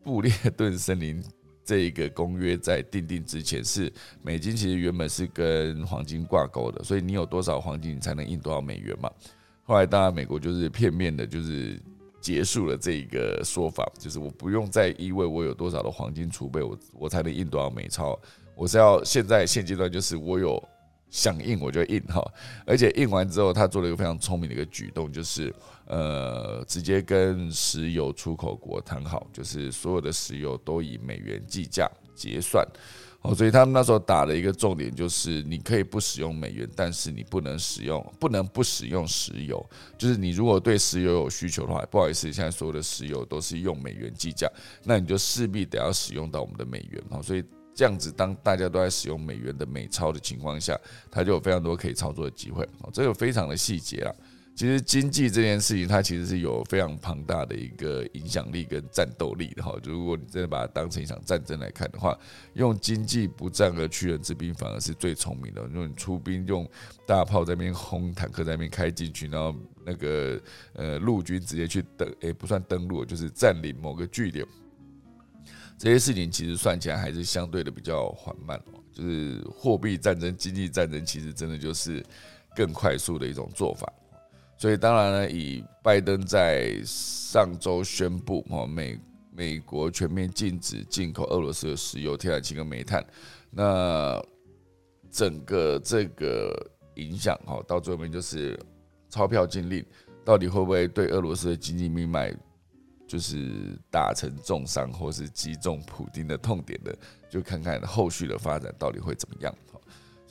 [0.03, 1.23] 布列顿森林
[1.63, 9.11] 这一个公约在订定之前，是美金其实原本是跟黄金挂钩的，所以你有多少黄金，你才能印多少美元嘛。
[9.73, 11.81] 后来，当然，美国就是片面的，就是
[12.21, 18.21] 结束了这一个说法，就是我不用再因为我有多少的黄金储备，我我才能印多少美钞，
[18.55, 20.63] 我是要现在现阶段就是我有
[21.09, 22.23] 想印我就印哈，
[22.67, 25.51] 而且印完之后，他做了一个非常聪明的一个举动，就是
[25.87, 32.63] 呃，直接跟石油出口国谈好，就是所有的石油都以美元计价结算。
[33.23, 39.65] 哦，所以他们那时候打的一个重点就是，你可以不使用美元，但是你不能使用，不能不使用石油。
[39.97, 44.49] 就是你如果对石油有需求的话，不好意思，现在所有的石油都是用美元计价，
[44.83, 47.01] 那你就势必得要使用到我们的美元。
[47.11, 50.77] 哦，所以这样子，当大家都在使用美元的美钞的情况下，
[51.09, 52.65] 它就有非常多可以操作的机会。
[52.81, 54.13] 哦，这个非常的细节啊。
[54.55, 59.75] 其实经济这件事情，它其实是有非常庞大的一个影响力跟战斗力的哈。
[59.83, 62.17] 如果你真的把它当成一场战争来看的话，
[62.53, 65.63] 用经济不战而屈人之兵，反而是最聪明的。
[65.69, 66.69] 如果你出兵用
[67.07, 69.55] 大炮在那边轰，坦克在那边开进去，然后
[69.87, 70.41] 那个
[70.75, 74.47] 呃陆军直接去登，诶不算登陆，就是占领某个据点，
[75.79, 78.63] 这些事情其实算起来还是相对的比较缓慢。
[78.93, 82.05] 就是货币战争、经济战争，其实真的就是
[82.55, 83.91] 更快速的一种做法。
[84.63, 88.97] 所以当然呢，以拜登在上周宣布哦，美
[89.33, 93.05] 美国全面禁止进口俄罗斯的石油、天然气跟煤炭，
[93.51, 94.25] 那
[95.11, 96.55] 整个这个
[96.95, 98.57] 影响，哈，到最后面就是
[99.09, 99.85] 钞票禁令，
[100.25, 102.33] 到底会不会对俄罗斯的经济命脉
[103.05, 106.97] 就是打成重伤，或是击中普京的痛点的，
[107.29, 109.53] 就看看后续的发展到底会怎么样，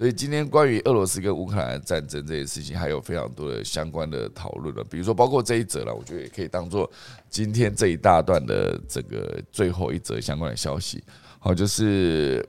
[0.01, 4.83] 所以今天关于俄罗斯跟乌克兰战争这件事情，还有非常多的相关的讨论了。
[4.85, 6.91] 比如说，包括这一则了，我觉得也可以当做
[7.29, 11.03] 今天这一大段的这个最后一则相关的消息。
[11.37, 12.43] 好，就是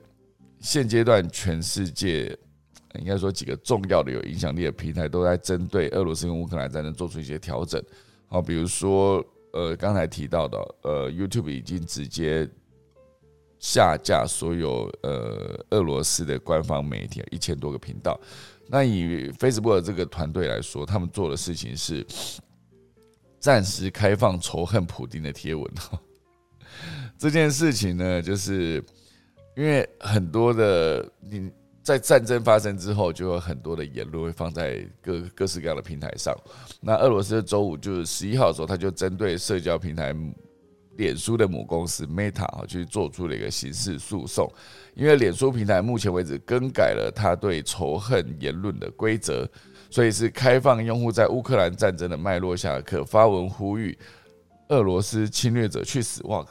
[0.61, 2.35] 现阶段全世界
[2.95, 7.79] 应该说几个重要的有影响力的平台都在针对俄罗斯跟乌克兰战争做出一些调整。
[8.29, 12.49] 好，比如说呃刚才提到的呃 YouTube 已经直接。
[13.63, 18.19] 下架所有呃俄罗斯的官方媒体一千多个频道。
[18.67, 22.05] 那以 Facebook 这个团队来说，他们做的事情是
[23.39, 25.65] 暂时开放仇恨普丁的贴文。
[27.17, 28.83] 这件事情呢，就是
[29.55, 31.49] 因为很多的你
[31.81, 36.35] 在战争发生之后，就有很多的言论会放在各各式各样的平台上。
[36.81, 40.13] 那俄罗斯的周五就是十一号的时候，他就针对社交平台。
[40.97, 44.51] 脸书的母公司 Meta 啊，去做出了一个刑事诉讼，
[44.93, 49.49] 因为脸书平台目前为止更改了他对仇恨言论的规则，
[49.89, 53.97] 所以是开放用户在乌克兰战争的脉络下可发文呼吁
[54.69, 56.21] 俄罗斯侵略者去死。
[56.25, 56.45] 哇，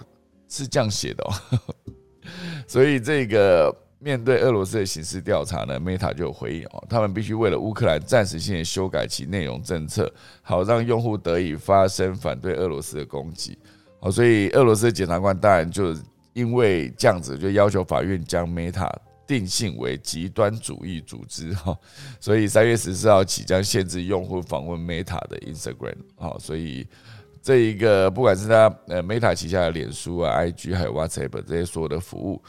[0.49, 1.59] 是这样写的哦。
[2.67, 10.13] 所以这个面对俄罗斯的刑事调查呢，Meta 就回应哦，他们必须为了乌克兰暂时性的修改其内容政策，
[10.43, 13.57] 好让用户得以发声反对俄罗斯的攻击。
[14.03, 15.97] 哦，所以俄罗斯检察官当然就
[16.33, 18.93] 因为这样子，就要求法院将 Meta
[19.29, 21.79] 定性为极端主义组织哈，
[22.19, 26.85] 所以三月十四号起将限制用户访问 Meta 的 Instagram 哈，所以
[27.41, 32.43] 这一个不管是他呃 Meta 旗下的脸书啊、IG 还有 WhatsApp 这些所有的服务，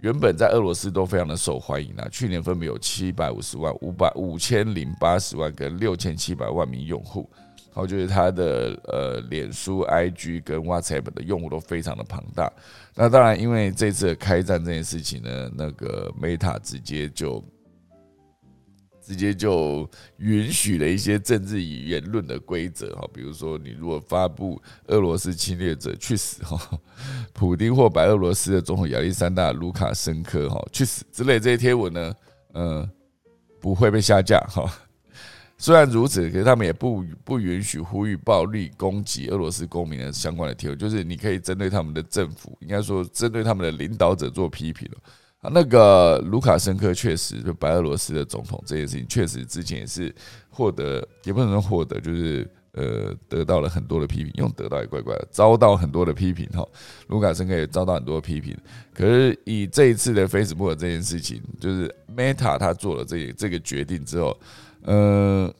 [0.00, 7.28] 原本在俄罗斯都非常的受欢迎啊，去年分别有七百五十万、五百五千零八十万跟六千七百万名用户。
[7.72, 12.52] 好，就是它的呃，脸书、IG 跟 WhatsApp 的用户都非常的庞大。
[12.94, 17.42] 那当然，因为这次开战这件事情呢，那个 Meta 直接就
[19.00, 26.58] 直接就允许了一些政治言论的规则哈，比如说你如果发布俄罗斯侵略者去死哈，
[27.32, 32.14] 普丁或白俄罗斯的总统亚历山大卢卡申科哈去死之类这些贴文呢，
[32.52, 32.90] 呃，
[33.60, 34.68] 不会被下架哈。
[35.62, 44.98] 虽然如此，可是他们也不不允许呼吁暴力攻击俄罗斯公民的相关的贴文，就是你可以针对他们的政府，应该说针对他们的领导者做批评了。
[45.42, 50.14] 啊，那个卢卡申科确实就白俄罗斯的总统这件事情，确实之前也是
[50.48, 56.66] 获得，也不能说获得，就是呃得到了很多的批评，用得到也怪怪的，遭到很多的批评哈。
[57.08, 58.56] 卢卡申科也遭到很多批评，
[58.94, 64.34] 可是以这一次的 Facebook 这件事情，就是 Meta 他做了这这个决定之后。
[64.82, 65.54] 呃，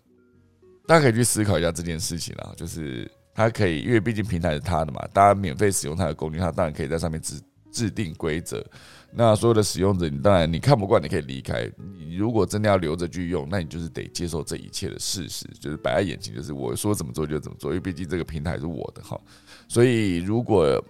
[0.86, 7.40] 大家可以去思考一下这件事情啊，就是它可以，因为毕竟平台是他的嘛，大家免费使用它的工具，它当然可以在上面制
[7.70, 8.64] 制定规则。
[9.12, 11.68] 那所有的使用者，你当然你看不惯，你可以离开。
[11.98, 19.20] 你如果真的要留着去用，那你就是得接受这一切的事实，就是摆在眼前，就是我说怎么做就怎么做，因为毕竟这个平台是我的哈。
[19.66, 20.82] 所以如果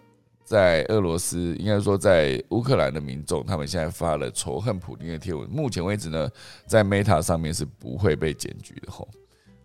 [0.51, 5.49] 在俄罗斯，应该说在乌克兰的民众，他们现在发了仇恨普京的贴文。
[5.49, 6.29] 目前为止呢，
[6.67, 9.09] 在 Meta 上面是不会被检举的吼。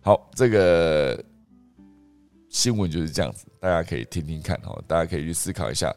[0.00, 1.20] 好，这个
[2.48, 5.92] 新闻就是这样子，大家可以听听看哈，大家可以去思考一下。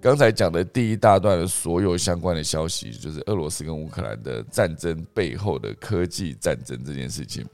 [0.00, 7.44] 刚才讲的第一大段的所有相关的消息，就是俄罗斯跟乌克兰的战争背后的科技战争这件事情，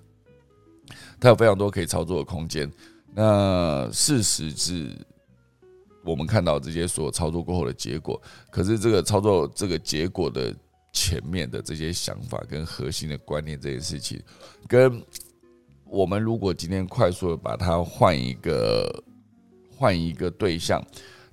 [1.18, 2.70] 它有非常多可以操作的空间。
[3.14, 4.94] 那事实是。
[6.06, 10.54] 我们看到这些所有操作过后的结果，可是这个操作这个结果的
[10.92, 14.22] 前面的这些想法跟核心的观念这件事情，
[14.68, 15.02] 跟
[15.84, 19.04] 我们如果今天快速的把它换一个
[19.76, 20.80] 换一个对象，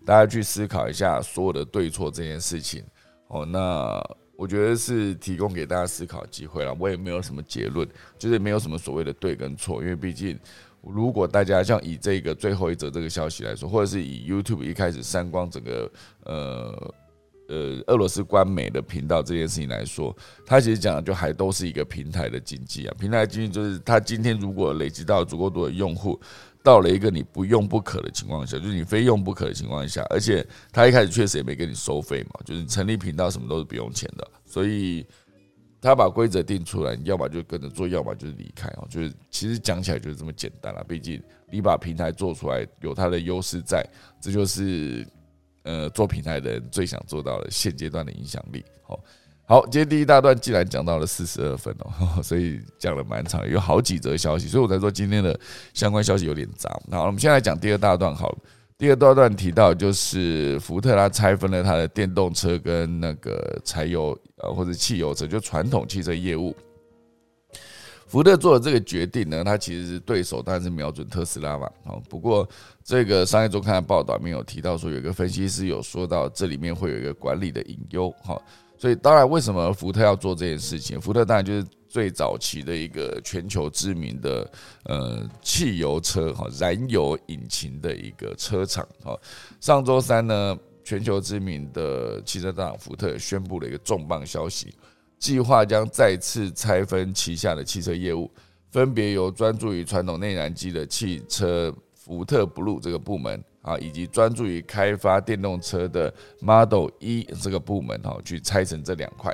[0.03, 2.83] 大家去思考一下所有的对错这件事情，
[3.27, 4.01] 哦，那
[4.35, 6.75] 我觉得是提供给大家思考机会了。
[6.79, 10.37] 我也没有什么结论，就是没有什么所谓的对跟错，因为毕竟。
[10.83, 15.91] 如果大家像以这个最后一则这个消息来说，或者是以 YouTube 一开始删光整个
[16.25, 16.93] 呃
[17.47, 20.13] 呃俄罗斯官媒的频道这件事情来说，
[20.45, 22.95] 它其实讲的就还都是一个平台的经济啊。
[22.99, 26.19] 平台经济就是它今天如果累积到足够多的用户，
[26.61, 35.05] 到了一个你不用不可的情况下，就是你非用不可的情况下，而且它一开始确实也没给你收费嘛，就是成立频道什么都是不用钱的，所以。
[35.83, 38.87] 他把规则定出来，你要么就跟着做，要么就是离开哦。
[38.89, 40.81] 就是其实讲起来就是这么简单了。
[40.85, 41.21] 毕竟
[41.51, 43.85] 你把平台做出来，有它的优势在，
[44.21, 45.05] 这就是
[45.63, 48.63] 呃做平台的人最想做到的现阶段的影响力。
[48.81, 48.97] 好，
[49.45, 51.91] 好，今天第一大段既然讲到了四十二分哦，
[52.23, 55.37] 所以讲了蛮长，有好几则消息，所以我才说今天的
[55.73, 56.69] 相关消息有点杂。
[56.91, 58.15] 好，我们现在讲第二大段。
[58.15, 58.37] 好了，
[58.77, 66.55] 第二段段提到就是福特它拆分了它的电动车跟那个柴油呃或者汽油车，就传统汽车业务。
[68.07, 71.67] 福特做的这个决定呢，它其实是对手当然是瞄准特斯拉嘛。
[71.85, 72.47] 哦，不过
[72.83, 78.13] 这个商业周刊的报道没有提到说，有一个分析师有说到这里面会有一个管理的隐忧。
[78.23, 78.39] 哈，
[78.77, 81.01] 所以当然为什么福特要做这件事情？
[81.01, 84.51] 福特当然就是最早期的一个全球知名的
[84.85, 88.83] 呃汽油车哈燃油引擎的一个车厂。
[89.03, 89.15] 好，
[89.61, 94.73] 上周三呢，全球知名的汽车大厂福特宣布了一个重磅消息。
[95.19, 98.27] 计划将再次拆分旗下的汽车业务，
[98.71, 109.31] 分别由专注于传统内燃机的汽车福特 Blue 这个部门啊，以及专注于开发电动车的 Model E 这个部门哈，去拆成这两块。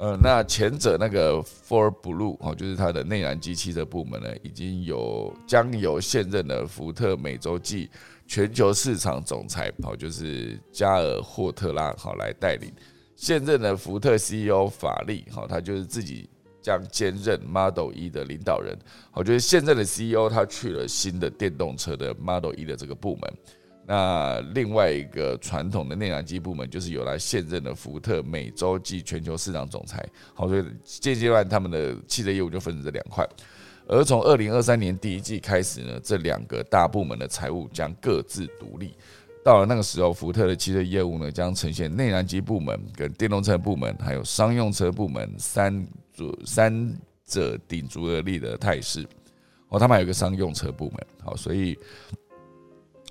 [0.00, 7.90] 呃，那前者那个 For Blue 哈，就是它的内燃机汽车部门呢，已经有将由现任的福特美洲际
[8.26, 12.72] 全球市场总裁好，就是加尔霍特拉好来带领。
[13.14, 16.26] 现任的福特 CEO 法利，哈，他就是自己
[16.62, 18.74] 将兼任 Model E 的领导人。
[19.12, 23.34] 我觉得现任的 CEO 他去了新的电动车的 Model E 的这个部门。
[23.92, 30.00] 那另外一个传统的内燃机部门，就是由来现任的福特美洲及全球市场总裁。
[30.32, 33.28] 好，所以现阶段他们的汽车业务就分成这两块。
[33.88, 38.94] 而从二零二三年第一季开始呢，这两个大部门的财务将各自独立。
[39.42, 49.04] 到了那个时候，福特的汽车业务呢，将呈现内燃机部门、跟电动车部门，还有商用车部门三组三者鼎足而立的态势。
[49.68, 51.06] 哦，他们还有一个商用车部门。
[51.24, 51.76] 好，所以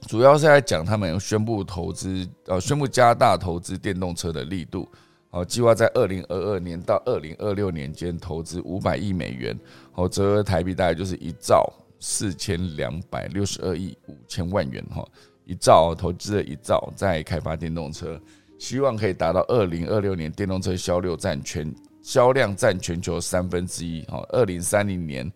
[0.07, 4.87] 主要是在讲他们宣布投资，呃，宣布加大投资电动车的力度。
[5.29, 9.57] 好，计划在二零二二年到二零二六年间投资五百亿美元，
[9.91, 14.83] 好，折合台币大概就是一兆四千两百六十二亿五千万元。
[14.93, 15.07] 哈。
[15.45, 18.21] 一兆投资了一兆在开发电动车，
[18.59, 21.73] 希望可以达到二零二六年电动车销量占全
[22.03, 25.31] 销量占全球三分之一，哈，二零三零年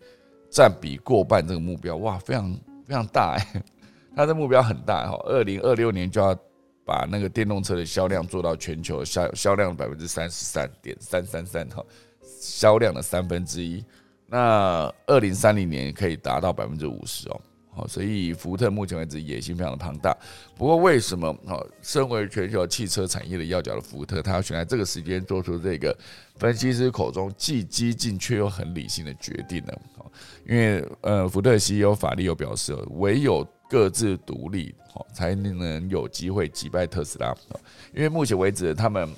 [0.48, 2.52] 占比过半这个目标，哇，非常
[2.86, 3.62] 非常大哎，
[4.16, 6.36] 他的目标很大哈，二零二六年就要
[6.84, 11.84] 把那个电动车的销量做到全球销销量百分之三十三点三三三哈，
[12.22, 13.84] 销量的三分之一，
[14.26, 17.40] 那二零三零年可以达到百分之五十哦。
[17.76, 20.16] 好，所以福特目前为止野心非常的庞大。
[20.56, 25.92] 不过，为什么好，身为全球汽车产业的要角的福特，他要选在这个时间做出这个
[26.36, 29.72] 分析师口中既激进却又很理性的决定呢？
[30.46, 37.34] 因为呃，福特 CEO 法利又表示，唯有各自独立，好，才能有机会击败特斯拉。
[37.94, 39.08] 因为目前为止，他们。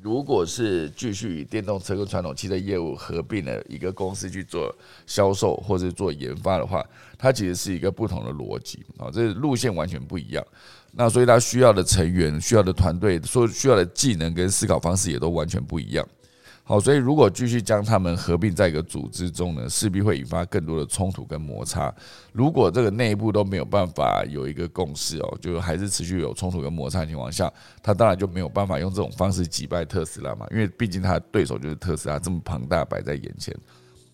[0.00, 4.72] 如果是继续以电动车跟传统汽车业务合并的一个公司去做
[5.08, 6.86] 销售或者做研发的话，
[7.18, 10.46] 它其实是一个不同的逻辑啊，这路线完全不一样。
[10.92, 16.08] 那所以它需要的成员、需要的团队、所需要的技能跟思考方式也都完全不一样。
[16.68, 21.90] 好，所以如果继续将他们合并在一个组织中呢，势必会引发更多的冲突跟摩擦。
[22.30, 27.50] 如果这个内部都没有办法有一个共识哦，就还是持续有冲突跟摩擦的情况下，
[27.82, 33.56] 他当然就没有办法用这种方式击败特斯拉嘛，因为毕竟他的对手就是特斯拉这么庞大摆在眼前。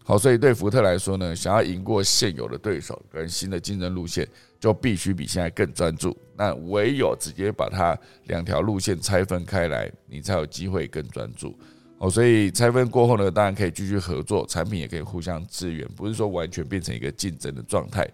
[0.05, 4.29] 好，所以对福特来说呢，想要赢过现有的对手跟新的竞争路线，
[4.61, 6.17] 就必须比现在更专注。
[6.37, 11.53] 那唯有直接把它两条路线拆分开来，你才有机会更专注。
[11.99, 18.07] 哦，所以拆分过后呢，当然可以继续合作，产品也可以互相支援，不是说完全变成一个竞争的状态。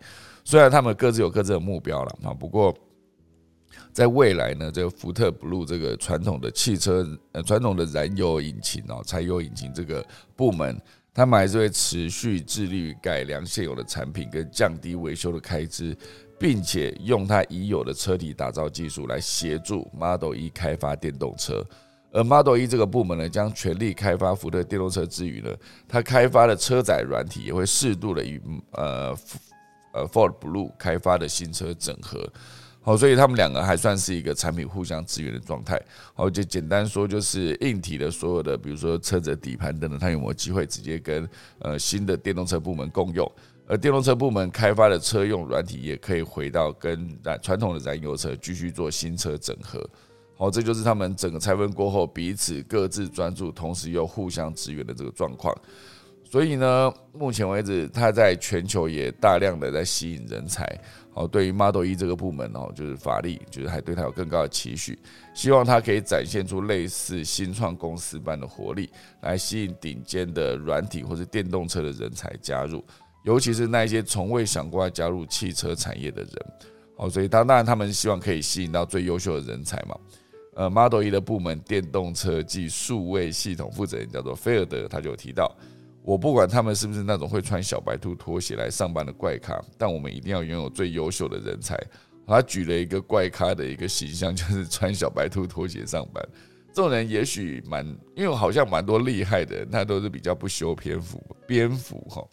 [0.45, 2.77] 虽然他们各自有各自的目标了啊，不过
[3.93, 10.05] 在未来呢，这个福特 Blue 这个传统的汽车呃传统的燃油引擎哦，柴油引擎这个
[10.37, 10.81] 部门，
[11.13, 15.97] 他们还是会持续致力于改良现有的产品跟降低维修的开支，
[16.39, 21.65] 并且用它已有的车体打造技术来协助 Model E 开发电动车。
[22.13, 25.55] 而 Model E 这个部门呢，将全力开发福特电动车之余呢，
[25.89, 28.41] 它开发的车载软体也会适度的与
[28.73, 29.17] 呃
[29.93, 32.29] 呃 Ford Blue 开发的新车整合。
[32.83, 35.79] 好，所以他们两个还算是一个产品互相支援的状态。
[36.15, 43.31] 好，就简单说，就是硬体的所有的，比如说车子底盘等等，它有没有机会直接跟呃新的电动车部门共用？
[43.67, 49.89] 而电动车部门开发的车用软体也可以回到跟燃传统的燃油车继续做新车整合。
[50.41, 55.55] 好，这就是他们整个拆分过后彼此各自专注，同时又互相支援的这个状况。
[56.25, 60.65] 所以呢，目前为止，他在全球也大量的在吸引人才。
[61.13, 64.99] 哦，对于 Model E 这个部门哦，就是法力，就是还对他有更高的期许，
[65.35, 68.89] 希望他可以展现出类似新创公司般的活力，
[69.21, 72.83] 来吸引顶尖的软体或者电动车的人才加入，
[73.25, 76.33] 尤其是那一些从未想过要加入汽车产业的人。
[76.97, 79.95] 哦，所以他当然他们希望可以吸引到最优秀的人才嘛。
[80.55, 85.55] 呃，Model E 的部门电动车技数位系统负责人叫做菲尔德，他就提到，
[86.03, 91.79] 我不管他们是不是那种会穿小白兔拖鞋来上班的怪咖，但我们一定要拥有最优秀的人才。
[92.27, 96.25] 他举了一个怪咖的一个形象，就是穿小白兔拖鞋上班。
[96.73, 97.85] 这种人也许蛮，
[98.15, 102.25] 因为好像蛮多厉害的人，他都是比较不修边幅，蝙蝠哈。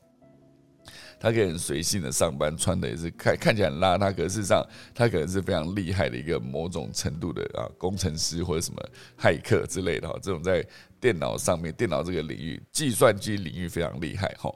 [1.19, 8.81] 他可以很随性的上班，穿的也是看看起来很邋遢，可事实上他可能是非常厉害的一个某种程度的啊工程师或者什么
[9.19, 10.17] 骇客之类的哈。
[10.21, 10.65] 这种在
[10.99, 14.53] 电脑上面，电脑这个领域，计算机领域非常厉害哈。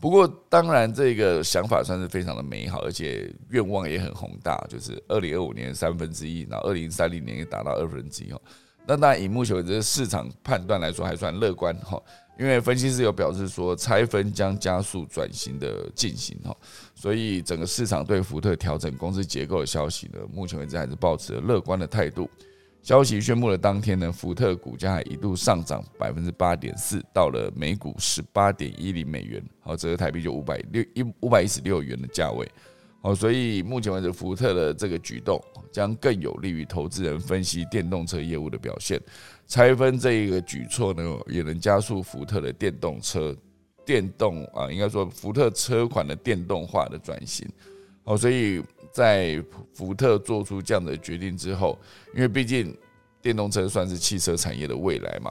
[0.00, 8.40] 不过当然这个想法算是非常的美好，而且愿望也很宏大，就是二零二五年三分之一，然后二零三零年也达到二分之一哈。
[8.86, 12.00] 那当然以目前为止市场判断来说还算乐观哈。
[12.38, 16.56] 因为分析师有表示说，拆分将加速转型的进行哈，
[16.94, 22.28] 所以整个市场对福特调整公司结构的消息呢，目前为止还是保持了乐观的态度。
[22.82, 32.50] 消息宣布的当天呢，福特股价一度上涨百分之八点四，到了每股十八点一零美元，好，折合台币就五百六一五百一十六元的价位。
[33.02, 35.42] 哦，所以目前为止，福特的这个举动
[35.72, 39.00] 将更有利于投资人分析电动车业务的表现。
[39.48, 43.36] 拆分这一个举措呢，也能加速福特的电动车、
[43.84, 47.46] 电动啊，应该说福特车款的电动化的转型。
[48.04, 49.44] 哦，所以在
[49.74, 51.76] 福特做出这样的决定之后，
[52.14, 52.76] 因为毕竟
[53.20, 55.30] 电动车算是汽车产业的未来嘛。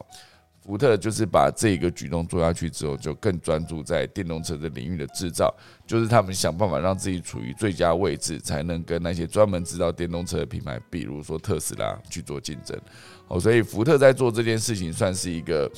[0.63, 5.51] 福特就是把这个举动做下去之后，就更专注在电动车的领域的制造，
[5.87, 12.79] 就是他们想办法让自己处于最佳位置，才能跟那些专门制造电动车的品牌，比如说特斯拉去做竞争。
[13.27, 15.69] 哦，所以福特在做这件事情，算是一个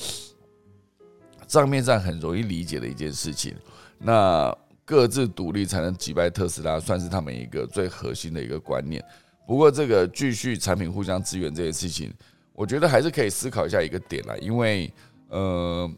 [1.46, 3.54] 账面上很容易理解的一件事情。
[3.98, 4.54] 那
[4.84, 9.02] 各自独立才能击败特斯拉，算是他们一个最核心的一个观念。
[9.46, 12.12] 不过，这个继续产品互相支援这件事情。
[12.54, 14.92] 我觉得还是可以思考一下一个点啦，因为
[15.28, 15.90] 呃，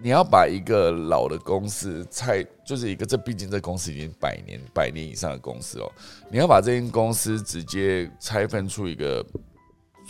[0.00, 5.90] 你要把一个老的公司拆，就是一个这毕竟这公司已经百年、百年以上的公司哦，
[6.30, 9.24] 你要把这间公司直接拆分出一个。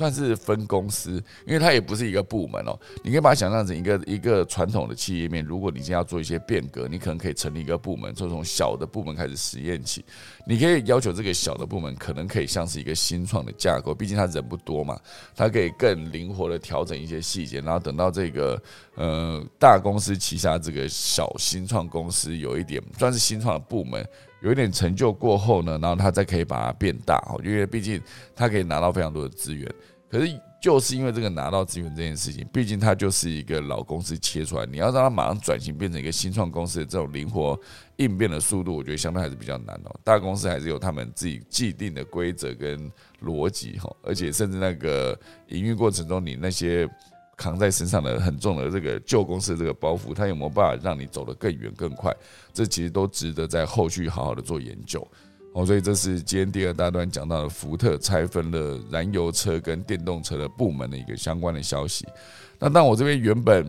[0.03, 2.77] 算是分公司，因为它也不是一个部门哦。
[3.05, 5.45] 你可以把它想象成一个一个传统的企业面。
[5.45, 10.05] 如果你现在要做一些变革，你可能可以成立一个部门，就从小的部门开始实验起。
[10.45, 14.99] 你可以要求这个小的部门可能可以像是一个新创的架构，毕竟它人不多嘛，
[15.37, 17.61] 它可以更灵活的调整一些细节。
[17.61, 18.61] 然后等到这个
[18.97, 24.05] 呃大公司旗下这个小新创公司有一点算是新创的部门。
[24.43, 28.03] 有一点成就过后呢，然后他再可以把它变大哦，因为毕竟
[28.35, 29.73] 他可以拿到非常多的资源。
[30.13, 37.59] 可是就是因为这个拿到资源这件事情，毕竟它就是一个老公司切出来，你要让它马上转型变成一个新创公司的这种灵活
[37.97, 40.01] 应变的速度，我觉得相对还是比较难哦。
[40.05, 42.93] 大公司还是有他们自己既定的规则跟
[43.25, 46.87] 逻辑哈，而且甚至那个营运过程中，你那些。
[47.35, 52.15] 扛在身上的很重的这个旧公司的这个包袱，它有没有办法让你走得更远更快？
[52.53, 55.05] 这其实都值得在后续好好的做研究。
[55.53, 62.07] 哦，所以这是今天第二大段讲到的福特拆分了燃油车跟电动车的部门的一个相关的消息。
[62.59, 63.67] 那但我这边原本。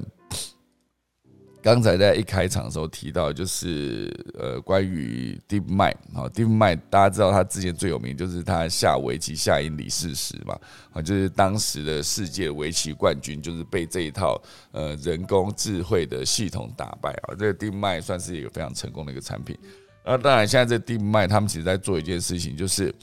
[1.63, 10.59] 刚才在一开场的时候提到，就是呃，关于 DeepMind 啊，DeepMind 大家知道他之前最有名就是他下围棋下赢李世石嘛，
[10.91, 14.37] 啊，就是当时的世界围棋冠军，就是被这一套
[14.73, 17.33] 呃人工智慧的系统打败啊。
[17.39, 19.57] 这个 DeepMind 算是一个非常成功的一个产品。
[20.05, 22.93] 那当然，现在这地脉他们其实在做一件事情，就是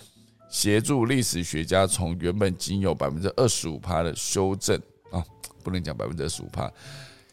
[0.50, 4.78] 协助历史学家从原本仅有百分之二十五趴的修正
[5.10, 5.24] 啊，
[5.62, 6.70] 不能讲百分之二十五趴。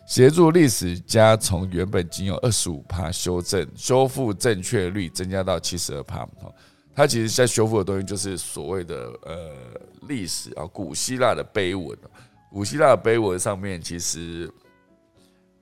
[0.08, 6.20] 协助历史家从原本仅有二十五趴修正修复正确率增加到七十二趴。
[6.42, 6.50] 哈，
[6.96, 9.54] 它其实在修复的东西就是所谓的呃
[10.08, 11.98] 历史啊，古希腊的碑文。
[12.50, 14.50] 古希腊的碑文上面其实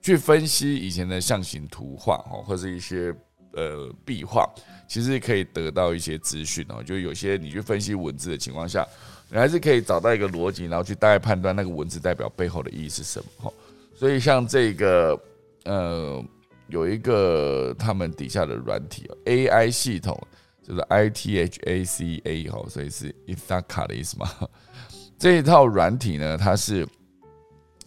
[0.00, 3.12] 去分析以前的象形图画哦，或者一些
[3.56, 4.48] 呃壁画，
[4.86, 6.80] 其实可以得到一些资讯哦。
[6.80, 8.86] 就有些你去分析文字的情况下，
[9.28, 13.26] 你还是可以找到一个逻辑，然后去大概判断那个文字代表背后的意义是什么。
[13.38, 13.52] 哈。
[13.98, 15.18] 所以像这个，
[15.64, 16.24] 呃，
[16.68, 20.16] 有一个他们底下的软体 AI 系统，
[20.62, 24.30] 就是 ITHACA 哈，所以是 Ithaka 的意思嘛。
[25.18, 26.86] 这一套软体呢，它是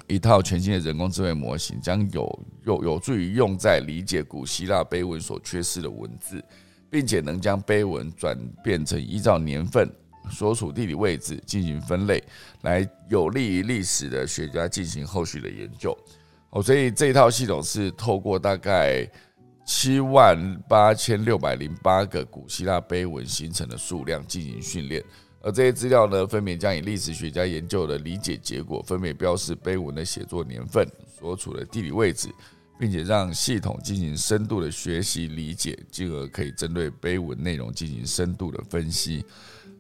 [0.10, 6.44] 一套全新的人工智慧模型，将有有有助于用在理解古希腊碑文所缺失的文字，
[6.90, 9.88] 并且能将碑文转变成依照年份、
[10.32, 12.24] 所处地理位置进行分类，
[12.62, 15.96] 来有利于历史的学家进行后续的研究。
[16.50, 19.08] 哦，所以这一套系统是透过大概
[19.64, 20.36] 七万
[20.68, 25.04] 八千六百零八个古希腊碑文形成的数量进行训练。
[25.42, 30.86] 而这些资料呢，分别将以历史学家研究的理解结果，分别标示碑文的写作年份、
[31.18, 32.28] 所处的地理位置，
[32.78, 39.24] 并且让系统进行深度的学习理解，进而可以针对碑文内容进行深度的分析。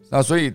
[0.10, 0.54] 那所以，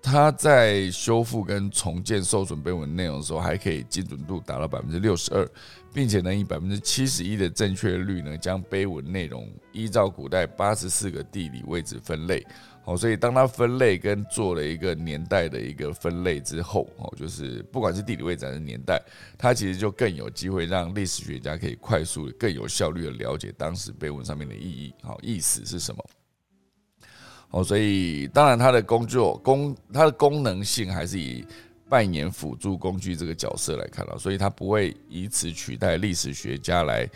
[0.00, 5.46] 它在修复跟重建受损碑文内容的时候，还可以精准度达到百分之六十二，
[5.92, 12.46] 并且能以百分之七十一的正确率呢，将碑文内容依照古代八十四个地理位置分类。
[12.88, 18.98] 哦，所以当它分类跟做了一个年代的一个分类之后，哦，就是不管是地理位置还是年代，
[19.36, 26.02] 它其实就更有机会让历史学家可以快速、更有效率的了解当时碑文上面的意义，好意思是什么。
[27.50, 31.44] 哦，所以当然它的工作功，它的功能性还是以
[31.88, 37.08] 扮演辅助工具这个角色来看到，所以它不会以此取代历史学家来。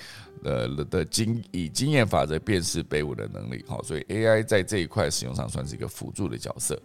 [0.44, 6.76] 呃的经以经验法则辨识碑文的能力，好，所以 AI 在这一块使用上算是一个辅助的角色。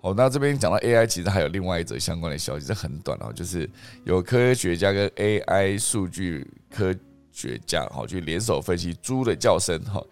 [0.00, 3.68] 好，那这边讲到 AI，其实还有另外一则相关的消息，这很短哦，就是
[4.04, 6.94] 有科学家跟 AI 数据科
[7.30, 10.02] 学家，好，去联手分析猪的叫声，哈，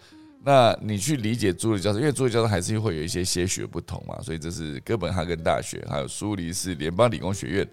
[0.45, 7.68] 那你去理解朱的教授，因为朱的教授还是会有一些些许不同嘛，所以这是哥本哈根大学还有苏黎世联邦理工学院，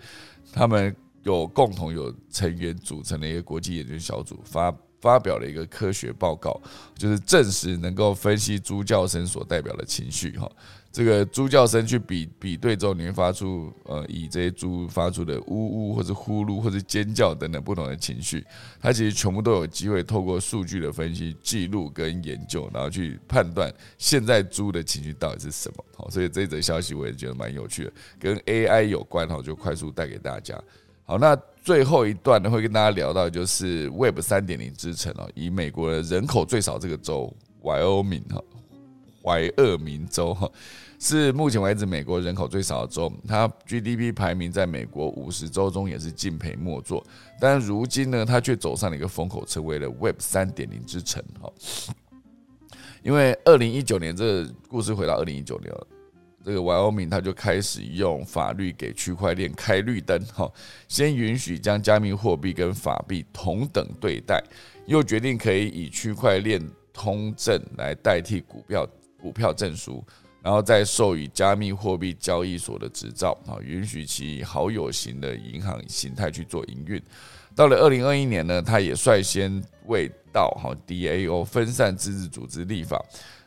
[0.52, 4.74] 他们有共同有成员组成的一个国际研究小组发。
[5.00, 6.60] 发表了一个科学报告，
[6.96, 10.32] 就是证实能够分析猪叫声所代表的情绪。
[10.32, 10.52] 哈，
[10.98, 18.44] 这个猪叫声去比比对之后，你会发出呃，以这些猪发出的呜呜或者呼噜或者尖叫等等不同的情绪，
[18.82, 25.86] 它其实全部都有机会透过数据的分析、记录跟研究，然后去判断现在猪的情绪到底是什么。
[25.96, 30.60] 好，所以这则消息我也觉得蛮有趣的，跟 AI 有关，哈，就快速带给大家。
[31.06, 37.32] 好，那最后一段呢，会跟大家聊到就是 Web 三点零之城哦，以美国人口最少这个州
[37.62, 38.42] 怀俄明哈，
[39.24, 40.50] 怀俄明州哈，
[41.00, 47.06] 是目前为止美国人口最少的州，它 GDP 排名在美国五十州中也是敬陪末座，
[47.40, 51.52] 但如今呢，它却走上了一个风口，成为了 Web 三点零之城哈。
[53.04, 55.88] 因为二零一九年，这故事回到二零一九年了。
[56.44, 60.50] 这个 Wyoming 他就开始用法律给区块链开绿灯，哈，
[60.88, 64.42] 先允许将加密货币跟法币同等对待，
[64.86, 66.62] 又决定可以以区块链
[66.94, 68.88] 通证来代替股票
[69.22, 70.02] 股票证书，
[70.48, 77.04] 然后再授予加密货币交易所的执照，啊，允许其好友型的银行形态去做营运。
[77.54, 83.04] 到了二零二一年呢，他也率先为到哈 DAO 分散自治组织立法。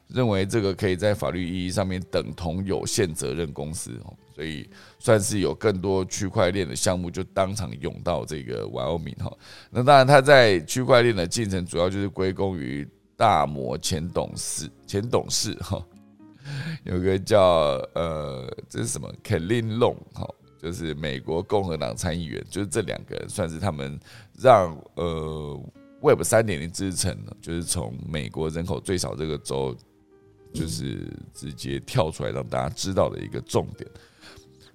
[0.08, 3.92] 认为这个可以在法律意义上面等同有限责任公司，
[4.34, 9.32] 所以算是有更多区块链的项目就当场涌到这个 Wyoming 哈。
[9.70, 12.86] 那当然，它在区块链的进程主要就是归功于
[13.16, 15.80] 大摩前董事前董事哈，
[16.84, 17.42] 有个叫
[17.94, 20.28] 呃这是什么 Kelly Long 哈，
[20.60, 23.98] 就是美国共和党参议员，就是这两个人算是他们
[24.38, 25.60] 让呃
[26.00, 29.76] Web 三点零支撑，就是从美国人口最少这个州。
[30.52, 33.88] 就是直接跳出来让大家知道的一个重点，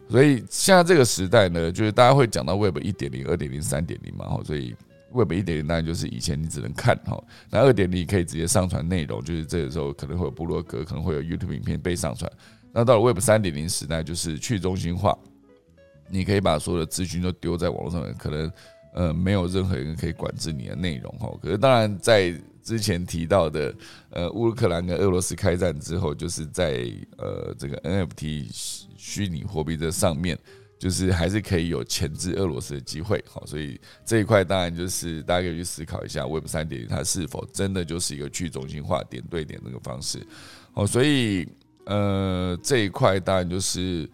[0.07, 4.73] 所以现在这个时代呢，就是大家会讲到 Web 一点零、二点零、三点零嘛，哈，所以
[5.16, 12.32] Web 一点零当然就是以前你只能看哈，那二点零可以直接上传内容，就是这个时候可能会有部落格，可能会有 YouTube 影片被上传。
[12.72, 15.18] 那到了 Web 三点零时代，就是去中心化，
[16.09, 18.51] 你可以把所有的资讯都丢在网络上面，可能
[18.93, 21.32] 呃没有任何人可以管制你的内容哈。
[21.41, 23.74] 可是当然在之前提到的，
[24.09, 28.47] 呃，乌克兰跟俄罗斯开战之后，就是在呃这个 NFT
[28.97, 30.38] 虚拟货币这上面，
[30.78, 33.23] 就是还是可以有钳制俄罗斯的机会。
[33.30, 40.26] 好，所以这一块当然就是大家可以去思考一下，Web 三点零它是否真的就是一个去中心化点对点那个方式。
[40.73, 41.47] 好，所以
[41.86, 44.09] 呃这一块当然就是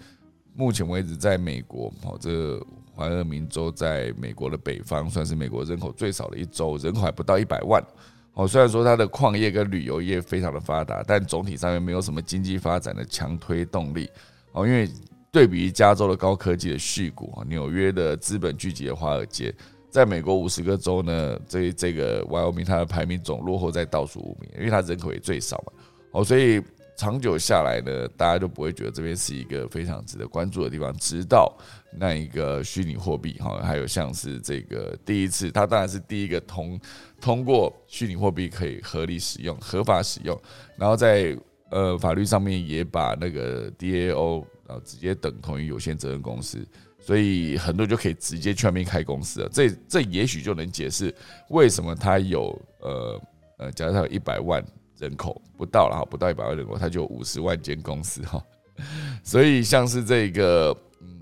[0.53, 7.83] 目前为止在美国，好，这个怀俄明州在美国的北方，算是美国人口最少的一州，人口还不到一百万。
[8.33, 14.09] 哦，虽然说它的矿业跟旅游业非常的发达，但总体上面没有什么经济发展的强推动力。
[14.53, 14.89] 哦，因为
[15.31, 19.53] 对比加州的高科技的续股，纽约的资本聚集的华尔街，
[19.89, 25.71] 在美国五十个州呢，这这个 Wyoming 它的排名总落后在倒数五名，因为它人口也最少嘛。
[26.11, 26.61] 哦，所以
[26.97, 30.93] 长久下来呢，大家都不会觉得这边是一个非常值得关注的地方。
[30.97, 31.57] 直到
[31.97, 36.77] 那一个虚拟货币哈，还有像是这个第一次，它当然是第一个通
[37.21, 40.37] 通过虚拟货币可以合理使用、合法使用，
[40.75, 41.37] 然后在
[41.69, 46.65] 呃法律上面也把那个 DAO 啊直接等同于有限责任公司。
[47.03, 51.11] 所以很多就可以直接去那边开公司了，这这也许就能解释
[51.49, 53.21] 为什么他有呃
[53.57, 54.63] 呃，假如他有一百万
[54.99, 58.39] 人口不到了哈，不到一百万人口，他就五十万间公司哈。
[59.23, 61.19] 所以像是这个嗯，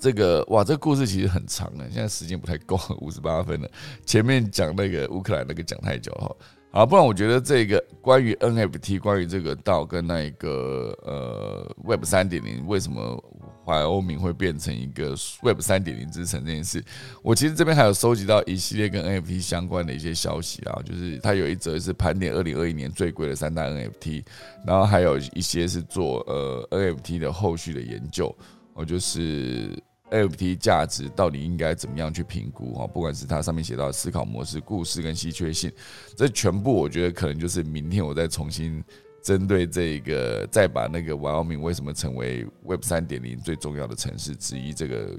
[0.00, 3.70] 这个哇，这个故事其实很长了，现在时间不太够，五十八分了。
[4.06, 6.34] 前面讲那个乌克兰那个讲太久哈，
[6.72, 13.22] 好，不然我觉得这个关于 NFT，关于这个道跟那一个呃 Web 三点零为什么？
[13.64, 16.84] 怀欧明会变成一个 Web 三点零之城这件事，
[17.22, 24.24] 我其实这边还有收集到一系列跟 NFT 相关的一些消息啊，就是它有一则是盘点二零二一年最贵的三大 NFT，
[24.66, 28.36] 然后还有一些是做呃 NFT 的后续的研究，
[28.74, 29.80] 哦，就是
[30.12, 35.72] NFT 价值到底应该怎么样去评估哈，不管是它上面写到的思考模式、故事跟稀缺性，
[36.16, 38.84] 这全部我觉得可能就是明天我再重新。
[39.24, 45.16] 针对这个，再把那个 Wyoming 为什么成为 Web 三点零最重要的城市之一，这个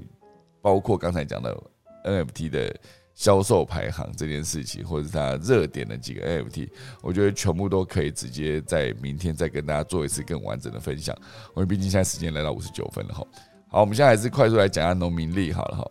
[0.60, 1.58] 包括刚才讲的
[2.04, 2.76] NFT 的
[3.14, 6.68] 销售排行这件事情，或者是它热点的几个 NFT，
[7.00, 11.16] 我觉得全部都可以直接在明天再跟大家做一次更完整的分享。
[11.56, 13.26] 因为毕竟现在时间来到五十九分了哈。
[13.74, 15.90] 好，我们现在还是快速来讲下农民历好了哈。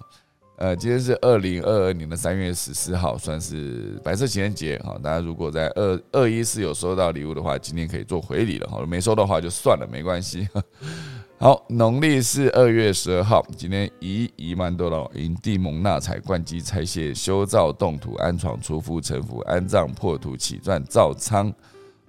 [0.56, 4.98] 呃，今天是二零二二年的三月十四号，算是白色情人节哈。
[5.04, 8.82] 大家如果在二二一四有收到礼物的话，今天可以做回礼了哈。
[8.88, 10.48] 没收的话就算了，没关系。
[11.38, 21.54] 好，农历是二月十二号，今天宜宜曼多劳营地蒙纳采灌机拆卸修造动土安床出夫成福安葬破土起钻造仓。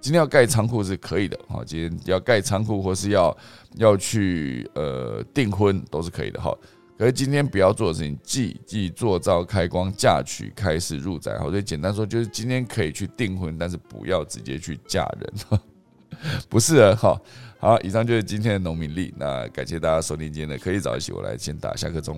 [0.05, 1.63] 今天要盖仓库是可以的哈。
[1.65, 3.35] 今天要盖仓库或是要
[3.77, 6.55] 要去呃订婚都是可以的哈。
[6.95, 15.59] 可是今天不要做的事情，祭祭做灶开光嫁娶开市入宅，好，所以简单说就是今天可以去订婚，但是不要直接去嫁人，
[16.47, 17.19] 不是啊，好，
[17.57, 22.15] 好，以上就是今天的农民历，那感谢大家收听今天的科技早一起，我来先打下课钟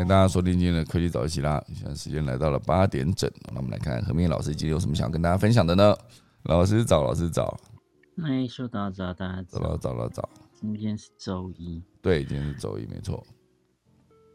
[0.00, 0.04] 哦。
[0.08, 1.62] 大家收听今天的科技早起啦！
[1.74, 5.96] 现在时间来到了八点整，那我们来看何明老师今天有什么想要跟大家分享的呢？
[6.44, 7.58] 老师早，老师早。
[8.24, 10.28] 哎，秀导早，大家早了，早了，早。
[10.60, 11.82] 今天是周一。
[12.02, 13.24] 对，今天是周一，没错。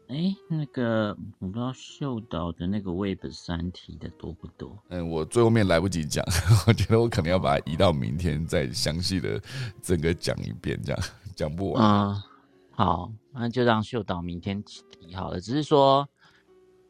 [0.08, 4.78] 哎，那个我不知道秀导的那个 Web 三提的多不多？
[4.88, 6.24] 嗯，我最后面来不及讲，
[6.66, 9.40] 我觉得我可能要把它移到明天再详细的
[9.82, 11.02] 整个讲一遍，这样
[11.34, 12.24] 讲不完啊。
[12.76, 15.40] 好，那就让秀导明天提好了。
[15.40, 16.08] 只是说，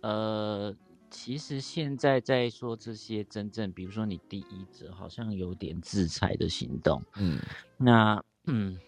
[0.01, 0.75] 呃，
[1.11, 7.39] 其实现在在说这些真正，比如说你第一者好像有点制裁的行动，嗯，
[7.77, 8.79] 那嗯，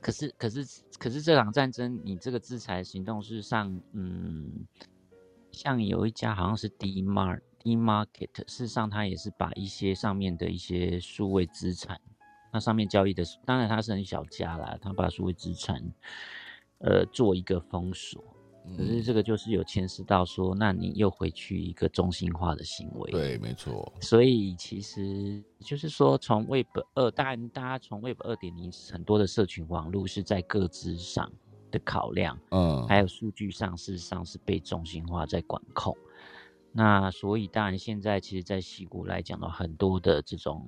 [0.00, 0.66] 可是可是
[0.98, 4.66] 可是这场战争，你这个制裁行动事实上，嗯，
[5.52, 12.00] 像有一家好像是 D Mar D Market，事实上它也是把一些上面的一些数位资产。
[12.52, 15.82] 那上面交易的，当然它是很小家啦，他把数位资产，
[16.78, 18.22] 呃，做一个封锁。
[18.76, 23.10] 可是这个就是有牵涉到说，那你又回去一个中心化的行为。
[23.10, 23.90] 对，没错。
[24.00, 31.32] 所以其实就是说，从 Web 二，当然大家从 Web 二点零，很多的社群网络是在各自上
[31.70, 35.96] 的考量，嗯，还有数据上，事实上是被中心化在管控。
[36.70, 40.66] 那所以当然现在其实，在西谷来讲的很多的这种。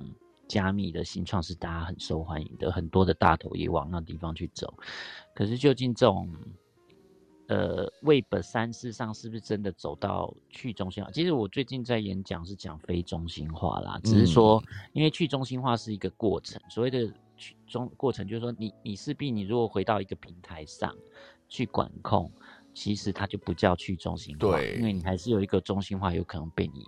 [0.51, 4.75] 加密的新创是大家很受欢迎的，很多的大头也往那地方去走。
[5.33, 6.29] 可是究竟这种
[7.47, 11.11] 呃 Web 三事上是不是真的走到去中心化？
[11.13, 14.61] 其实我最近在演讲是讲非中心化啦，只是说
[14.93, 20.93] 因为去中心化是一个过程，所谓的去中过程就是说你你势必你如果回到一个平台上
[21.49, 22.29] 去管控，
[22.75, 26.85] 其实它就不叫去中心化，因为你还是有一个中心化有可能被你。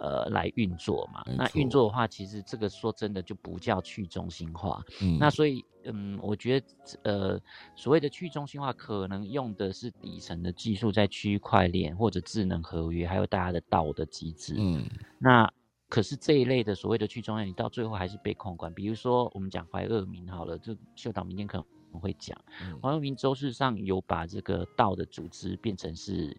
[0.00, 1.22] 呃，来运作嘛？
[1.36, 4.82] 那运作的话，其实这个说真的就不叫去中心化。
[5.02, 6.66] 嗯，那所以，嗯，我觉得，
[7.02, 7.40] 呃，
[7.76, 14.54] 所谓的去中心化，可能用的是底层的技术，在区块链或者智能合约，还有大家的道的机制。
[14.56, 14.86] 嗯，
[15.18, 15.52] 那
[15.90, 18.72] 可是这一类的所谓的去中央，你到最后还是被控管。
[18.72, 22.34] 比如说，我们讲怀俄明好了，就秀导明天可能会讲，
[22.80, 26.34] 怀俄明周事上有把这个道的组织变成是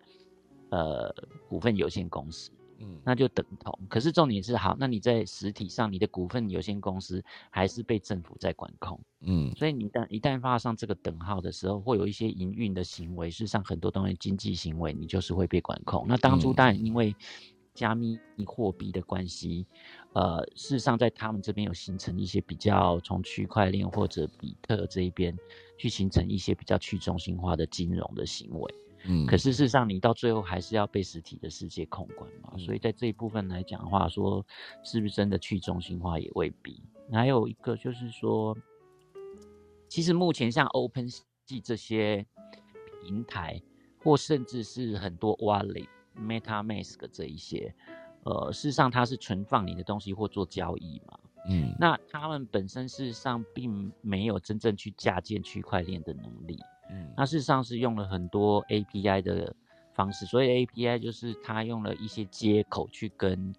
[0.71, 1.13] 呃
[1.47, 2.49] 股份有限公司。
[2.81, 3.77] 嗯，那就等同。
[3.87, 16.05] 可是重点是，好，那你在实体上，你的股份有限公司还是被政府在管控，嗯，所以你旦一旦发上这个等号的时候，会有一些营运的行为，事实上很多东西经济行为，你就是会被管控。
[16.07, 17.15] 那当初当然因为
[17.73, 19.65] 加密货币的关系，
[20.13, 25.37] 呃，事实上在他们这边有形成一些比较从区块链或者比特这一边
[25.77, 28.75] 去形成一些比较去中心化的金融的行为。
[29.05, 34.45] 嗯，可是事实上，你到最后还是要被实体的世界控管嘛，所以在这一部分来讲的话，说
[34.83, 36.81] 是不是真的去中心化也未必。
[37.11, 38.55] 还有一个就是说，
[39.87, 42.25] 其实目前像 Open Sea 这些
[43.03, 43.61] 平台，
[44.03, 47.73] 或甚至是很多 Wallet、MetaMask 这一些，
[48.23, 56.59] 呃，事实上它是存放你的东西或做交易嘛，嗯，那他们本身事实上并没有真正去架建区块链的能力。
[57.15, 59.55] 那事实上是用了很多 API 的
[59.93, 63.53] 方式，所以 API 就是它用了一些接口去跟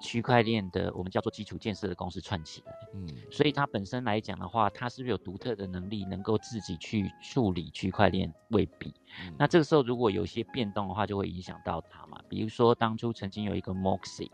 [0.00, 2.72] 区块链的我们叫做基础建设的公司串起来。
[2.94, 8.32] 嗯，所以它本身来讲的话，它是不是有独特的能力，能够自己去处理区块链？
[8.50, 8.94] 未必。
[9.36, 12.20] 那这个时候如果有些变动的话，就会影响到它嘛。
[12.28, 14.30] 比如说当初曾经有一个 Moxie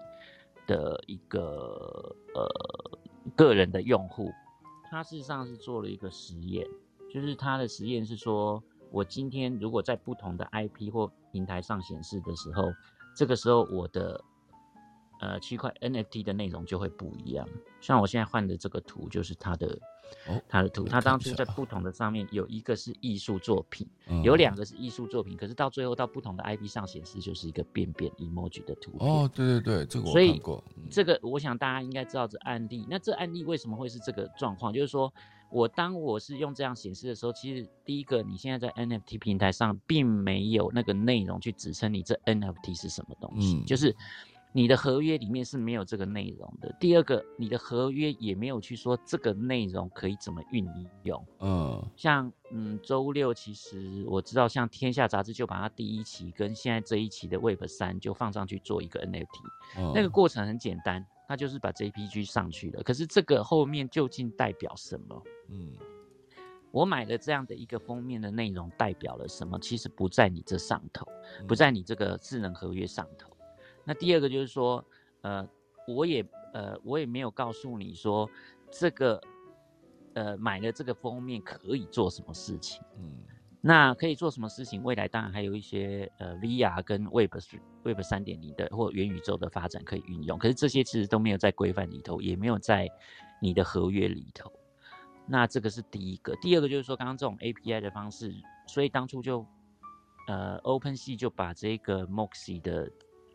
[0.66, 2.46] 的一个呃
[3.34, 4.30] 个人的用户，
[4.90, 6.66] 他事实上是做了一个实验。
[7.14, 8.60] 就是他的实验是说，
[8.90, 12.72] 我今天如果在不同的 IP 或平台上显示的时候，
[13.14, 14.20] 这个时候我的
[15.20, 17.48] 呃区块 NFT 的内容就会不一样。
[17.80, 19.78] 像我现在换的这个图就是他的，
[20.26, 23.88] 哦，他的图，他当初在不同的上面有一个是艺术作品，
[24.24, 29.08] 有两个是艺术作品，可是到最后到不同的 IP 上显示就是一个便便 emoji 的图片。
[29.08, 30.64] 哦，对对对，这个我看过。
[30.90, 32.84] 这个我想大家应该知道这案例。
[32.90, 34.72] 那这案例为什么会是这个状况？
[34.72, 35.14] 就是说。
[35.55, 43.94] 我当我是用这样显示的时候，其实第一个，你现在在 NFT 平台上并没有那个内容去支撑你这 NFT 是什么东西，就是
[44.50, 46.74] 你的合约里面是没有这个内容的。
[46.80, 50.66] 第二个，你的合约也没有去说这个内容可以怎么运
[51.05, 51.24] 用。
[51.38, 61.07] 嗯，像嗯周六，其实我知道，像天下杂志就把它第一期跟现在这一期的 Web 三就放上去做一个 NFT，那个过程很简单。
[61.27, 65.22] 那就是把 JPG 上去了，可是这个后面究竟代表什么？
[65.49, 65.72] 嗯，
[66.70, 69.59] 我买了这样的一个封面的内容代表了什么？
[69.59, 71.07] 其实不在你这上头，
[71.49, 73.35] 不在你这个智能合约上头。
[73.85, 74.85] 那第二个就是说，
[75.22, 75.49] 呃，
[75.89, 78.29] 我也呃，我也没有告诉你说
[78.70, 79.20] 这个
[80.12, 82.83] 呃买了这个封面可以做什么事情。
[82.99, 83.25] 嗯。
[83.66, 84.82] 那可以做什么事情？
[84.82, 87.34] 未来当然还有一些呃 VR 跟 Web
[87.82, 92.90] Web 三点零的或元宇宙的发展可以运用，可是这些其实都没有在规范里头，也没有在
[93.40, 94.52] 你的合约里头。
[95.26, 96.36] 那这个是第一个。
[96.42, 98.34] 第二个就是说，刚刚这种 API 的方式，
[98.66, 99.46] 所以当初就
[100.28, 102.90] 呃 OpenSea 就把这个 Moxie 的。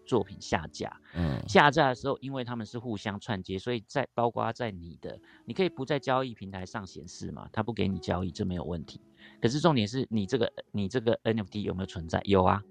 [0.05, 8.99] 作品下架，嗯，下架的时候，因为他们是互相串接，所以在包括在你的，你可以不在交易平台上显示嘛，他不给你交易，这没有问题。
[9.41, 12.21] 可是重点是你这个你这个 NFT 有没有存在？
[12.25, 12.61] 有啊。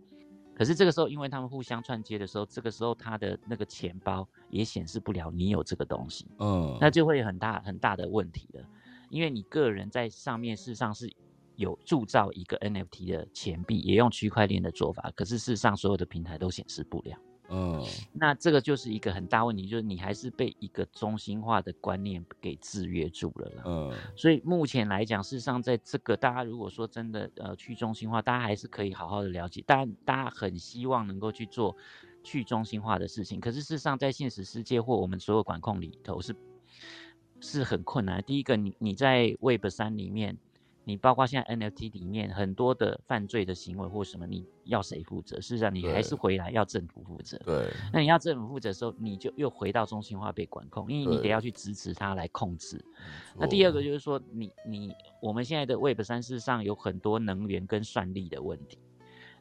[0.54, 8.64] 可是这个时候，因为他们互相串接的时候，这个时候他的那个钱包也显示不了你有这个东西，嗯，那就会很大很大的问题了。
[9.08, 11.08] 因为你个人在上面事实上是
[11.54, 17.16] 有铸造一个 NFT 的钱币，也用区块链的做法，可是事实上所有的平台都显示不了。
[17.50, 17.82] 嗯，
[18.12, 23.62] 那这个就是一个很大问题，就是你还是被一个中心化的观念给制约住了啦。
[23.66, 31.74] 嗯，所以目前来讲，事实上在这个大家如果说真的呃去中心化，大家还是可以好好的了解，当然大家很希望能够去做
[32.22, 36.36] 去中心化的事情，可是事实上在现实世界或我们所有管控里头是
[37.40, 38.22] 是很困难。
[38.22, 40.36] 第一个，你你在 Web 三里面。
[40.88, 45.36] 你包括现在 NFT 里面很多的犯罪的行为或什么，你要谁负责？
[45.36, 47.36] 事实上，你还是回来要政府负责。
[47.44, 47.68] 对。
[47.92, 52.82] 那你要政府负责的时候，你就又回到中心化被管控，因为你得要去支持它来控制。
[53.36, 58.78] 那第二个就是说，你你我们现在的 Web 三事实上有很多能源跟算力的问题。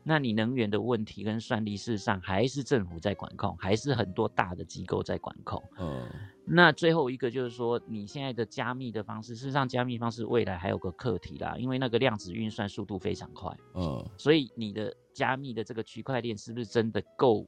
[0.03, 5.63] 那你能源的问题跟算力，事实上还是政府在管控，还是很多大的机构在管控。
[5.79, 6.05] 嗯。
[6.49, 13.55] 那最后一个就是说，你现在的加密的方式，事实上加密方式未来还有个课题啦，因为那个量子运算速度非常快。
[13.73, 14.03] 嗯。
[14.17, 17.45] 所以你的加密的这个区块链是不是真的够？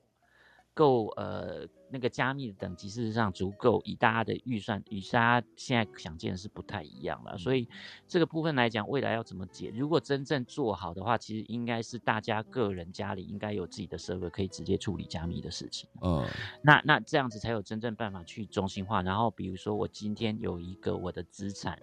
[0.80, 7.38] 够呃，那个加密的等级事实上足够，以大家的预算与大家现在想见的是不太一样了。
[7.38, 7.68] 所以
[8.08, 9.74] 这个部分来讲，未来要怎么解？
[9.76, 15.90] 如果真正做好的话，其实应该是大家个人家里应该有自己的设备，可以直接处理加密的事情。
[16.02, 16.26] 嗯，
[16.64, 19.02] 那那这样子才有真正办法去中心化。
[19.02, 21.78] 然后比如说我今天有一个我的资产，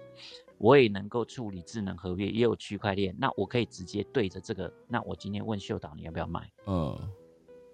[0.56, 4.72] 我也能够处理智能合约，也有区块链，那我可以直接对着这个。
[4.88, 6.50] 那我今天问秀导，你要不要买？
[6.66, 6.98] 嗯。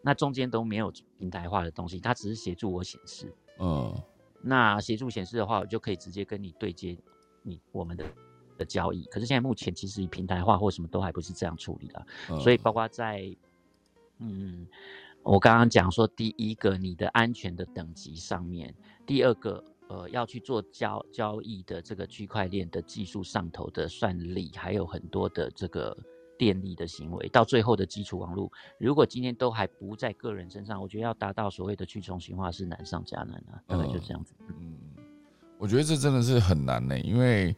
[0.02, 3.32] 那中间都没有平台化的东西，它只是协助我显示。
[3.60, 3.94] 嗯，
[4.40, 6.98] 那协助显示的话，我就可以直接跟你对接
[7.42, 8.04] 你我们的
[8.58, 9.04] 的交易。
[9.04, 12.04] 可是现在目前其实平台化或什么都还不是这样处理的，
[12.40, 13.32] 所以包括在
[14.18, 14.66] 嗯，
[15.22, 18.74] 我刚刚讲说第一个你的安全的等级上面，
[19.06, 25.96] 第二个呃要去做交交易的这个区块链的技术上头的算力，还有很多的这个。
[26.42, 34.34] 电力的行为到最后的基础网络，如果今天都还不在个人身上，我觉得要达到所谓的去中心化是难上加难啊，大概就这样子。
[34.48, 34.76] 嗯，
[35.56, 37.54] 我觉得这真的是很难呢，因为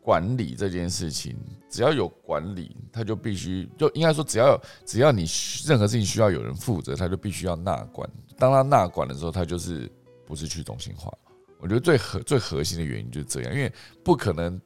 [0.00, 1.36] 管理这件事情，
[1.68, 5.26] 只要有管理，他就必须就应该说，只要只要你
[5.66, 8.08] 任何事情需要有人负责，他就必须要纳管。
[8.38, 9.86] 当他纳管的时候，他就是
[10.24, 11.12] 不是去中心化。
[11.60, 13.70] 我觉得最核最核心的原因就是这样，因为
[14.02, 14.58] 不可能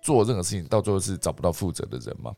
[0.00, 2.34] 做任何事情到最后是找不到负责的人嘛。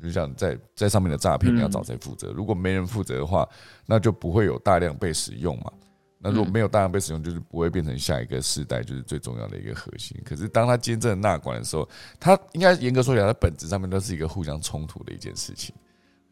[0.00, 2.32] 就像在在上面的诈骗，你要找谁负责？
[2.32, 3.48] 如果没人负责的话，
[3.86, 5.72] 那就不会有大量被使用嘛。
[6.22, 10.20] 那如果没有大量被使用，就是不会变成下一个世代就是最重要的一个核心。
[10.24, 11.88] 可是当他真正纳管的时候，
[12.18, 15.74] 他应该严格说起来，它本质上面都是一个互相冲突的一件事情，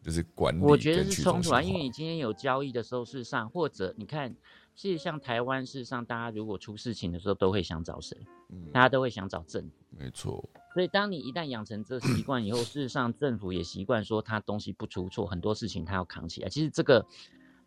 [0.03, 0.61] 就是管理。
[0.61, 4.31] 我觉得是冲突啊，因为你今天有交易的时候，事实上或者你看，
[4.79, 8.17] 其实像台湾，事实上大家如果出事情的时候，都会想找谁？
[8.47, 9.71] 嗯，大家都会想找政府。
[9.89, 10.49] 没错。
[10.73, 16.47] 所以，当你一旦养成这习惯以后，事实上政府也习惯说他东西不出错，很多事情他要扛起来。
[16.47, 17.05] 其实这个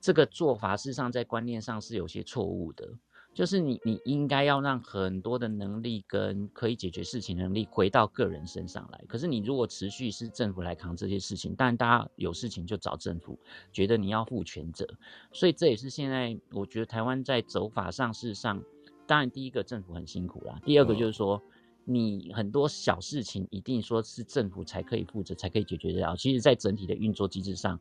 [0.00, 2.88] 这个做法，事实上在观念上是有些错误的。
[3.35, 9.05] 就是你你应该要让很多的能力跟可以解决事情能力回到个人身上来。
[9.09, 13.39] 可是你如果持续是政府来扛这些事情，但大家有事情就找政府，
[13.72, 14.87] 觉得你要负全责。
[15.33, 18.62] 所以这也是现在我觉得台湾在走法上，事实上，
[19.07, 21.43] 当然第一个政府很辛苦啦，第二个就是说。
[21.85, 26.14] 你很多小事情一定说是政府才可以负责，才可以解决得了。
[26.14, 27.76] 其实，在整体的运作机制上，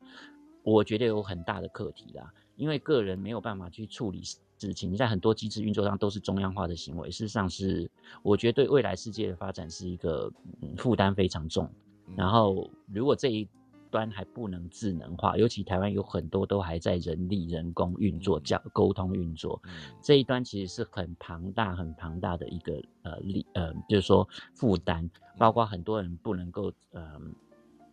[0.64, 2.34] 我觉得有很大的课题啦。
[2.56, 4.24] 因为个人没有办法去处理
[4.68, 7.89] 事情，你在很多机制运作上都是中央化的行为，事实上是
[8.22, 10.32] 我觉得对未来世界的发展是一个
[10.78, 11.70] 负担非常重。
[12.16, 13.47] 然后，如果这一
[13.89, 19.62] 端还不能智能化，尤其台湾有很多都还在人力、人工运作、交沟通运作
[20.01, 27.20] 这一端，其实是很庞大、很庞大的一个呃力呃，就是说负担，包括很多人不能够呃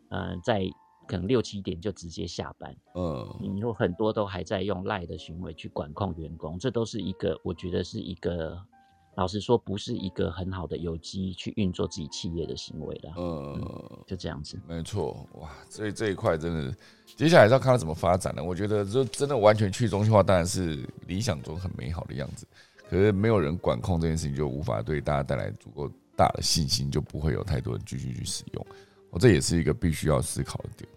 [0.09, 0.69] 呃在
[1.09, 8.57] 可能六七点就直接下班，嗯，你有很多都还在用赖的行为去管控员工，这都是一个我觉得是一个。
[9.17, 13.13] 老实说，不是一个很好的有机去运作自己企业的行为了。
[13.17, 14.57] 嗯，就这样子。
[14.65, 16.73] 没错，哇，所以这一块真的，
[17.17, 18.45] 接下来是要看它怎么发展了。
[18.45, 22.47] 我觉得，就真的完全去中心化，当然是理想中很美好的样子。
[22.89, 28.67] 可是没有人管控这件事情，就无法对大家带来足够大的信心，就不会有太多人继续去使用。
[29.11, 30.89] 我这也是一个必须要思考的点。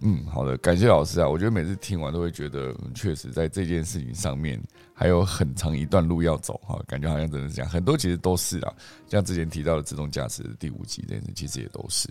[0.00, 1.28] 嗯，好的，感谢老师啊！
[1.28, 4.62] 我觉得每次听完都会觉得，确实在这件事情上面
[4.94, 6.80] 还有很长一段路要走哈。
[6.86, 8.72] 感觉好像真的是这样，很多其实都是啊，
[9.08, 12.08] 像之前提到的自动驾驶第五集这件事，其实也都是。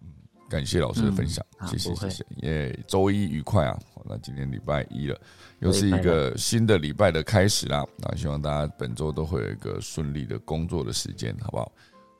[0.00, 0.10] 嗯，
[0.50, 2.26] 感谢老师的分享，谢谢谢谢。
[2.38, 3.78] 耶，周一愉快啊！
[4.04, 5.16] 那今天礼拜一了，
[5.60, 7.84] 又是一个新的礼拜的开始啦。
[7.98, 11.70] 那希望大家本周都会有一个顺利的工作的时间，好不好？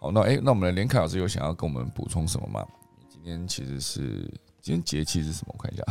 [0.03, 2.67] 好，那哎，那我们的连凯老师有想要跟我们补充什么吗？
[3.09, 4.29] 今天其实是。
[4.61, 5.55] 今天节气是什么？
[5.57, 5.85] 我看一下。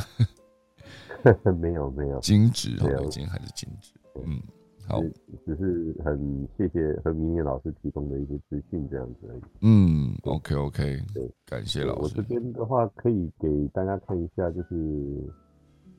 [1.59, 2.19] 没有 没有。
[2.19, 3.93] 金纸哦，今天还是金纸。
[4.25, 4.41] 嗯，
[4.87, 5.01] 好，
[5.45, 9.41] 只是很谢谢何明念老师提供的一些资讯，这样子而已。
[9.61, 12.01] 嗯，OK OK，对，感谢老师。
[12.01, 14.75] 我这边的话可以给大家看一下，就是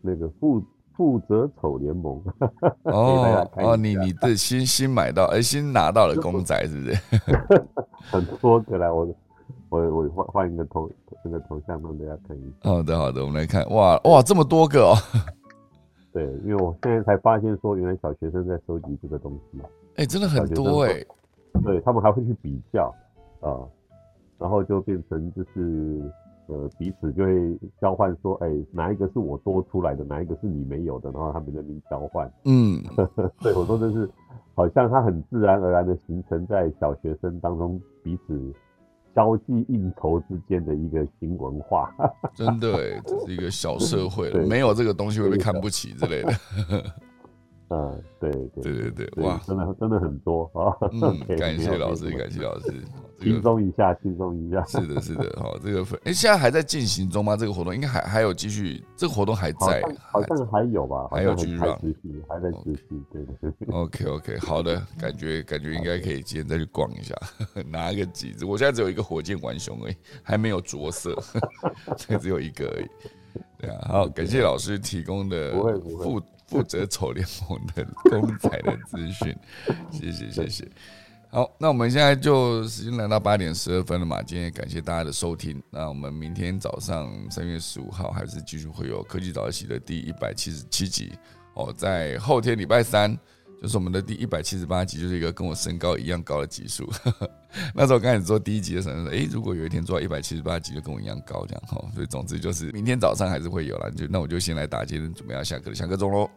[0.00, 0.62] 那个负
[0.97, 2.22] 负责丑联盟。
[2.84, 6.99] 哦哦，你你的新新买到，哎，新拿到了公仔，是不是？
[8.11, 9.09] 很多个啦我。
[9.68, 10.86] 我我换换一个头
[11.24, 12.68] 那个头像让大家看一下。
[12.68, 14.95] 好的好的，我们来看，哇哇这么多个哦。
[16.12, 19.59] 对，因为我现在才发现说，原来小学生在收集这个东西。
[19.97, 21.03] 哎，真的很多哎。
[21.64, 22.95] 对他们还会去比较
[23.40, 23.64] 啊，
[24.38, 26.03] 然后就变成就是
[26.47, 32.30] 呃彼此就会交换说，哎哪一个是我多出来的，哪一个是你没有的，然后他们那边交换。
[32.45, 32.82] 嗯，
[33.40, 34.09] 对，我说这是
[34.55, 38.53] 好像它很自然而然的形成在小学生当中彼此。
[39.14, 41.95] 交际应酬之间的一个新文化，
[42.34, 46.32] 真的哎，这是一个小社会了，没有这个东西会被看不起之类的。
[47.72, 50.76] 嗯，对对对对对，哇，真的真的很多啊！
[50.92, 52.74] 嗯，感谢老师，感谢老师。
[53.18, 54.62] 轻松一下，轻松一下。
[54.66, 57.34] 是的，是的，好， 这个粉哎，现在还在进行中吗？
[57.34, 59.80] 这个活动应该还还有继续，这个活动还在，
[60.11, 61.08] 好像还有吧？
[61.11, 63.03] 还有继续持续，还在持续。
[63.11, 63.74] 对对对。
[63.74, 67.14] OK，OK，好的，感觉感觉应该可以今天再去逛一下，
[67.70, 68.44] 拿一个几只。
[68.44, 71.16] 我现在只有一个火箭浣熊而已，还没有着色，
[71.96, 72.86] 这只有一个而已。
[73.57, 75.53] 对啊，好，感谢老师提供的
[76.03, 76.20] 负
[76.53, 79.34] 负责 丑联盟的公仔的资讯，
[79.91, 80.68] 谢谢谢谢。
[81.30, 85.62] 好，那我们现在就时间来到八点十二分了嘛，今天感谢大家的收听。
[85.70, 91.12] 那我们明天早上三月十五号还是继续会有科技早起的第一百七十七集
[91.54, 93.18] 哦，在后天礼拜三。
[93.62, 96.91] 就是我们的第一百七十八集，就是一个跟我身高一样高的集数。
[97.72, 103.88] 那时候刚开始做第一集的时候，说：“哎，如果有一天做到一百七十八集，就跟我一样高，这样哈。”所以总之就是明天早上还是会有了。
[103.92, 106.29] 就那我就先来打今天准备要下课的下课钟喽。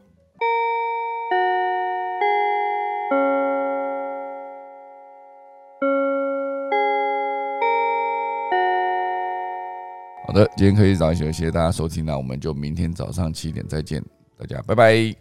[10.36, 14.04] 好的，今天可以早一些，谢谢大家收听，那我们就明天早上七点再见，
[14.38, 15.16] 大家拜拜。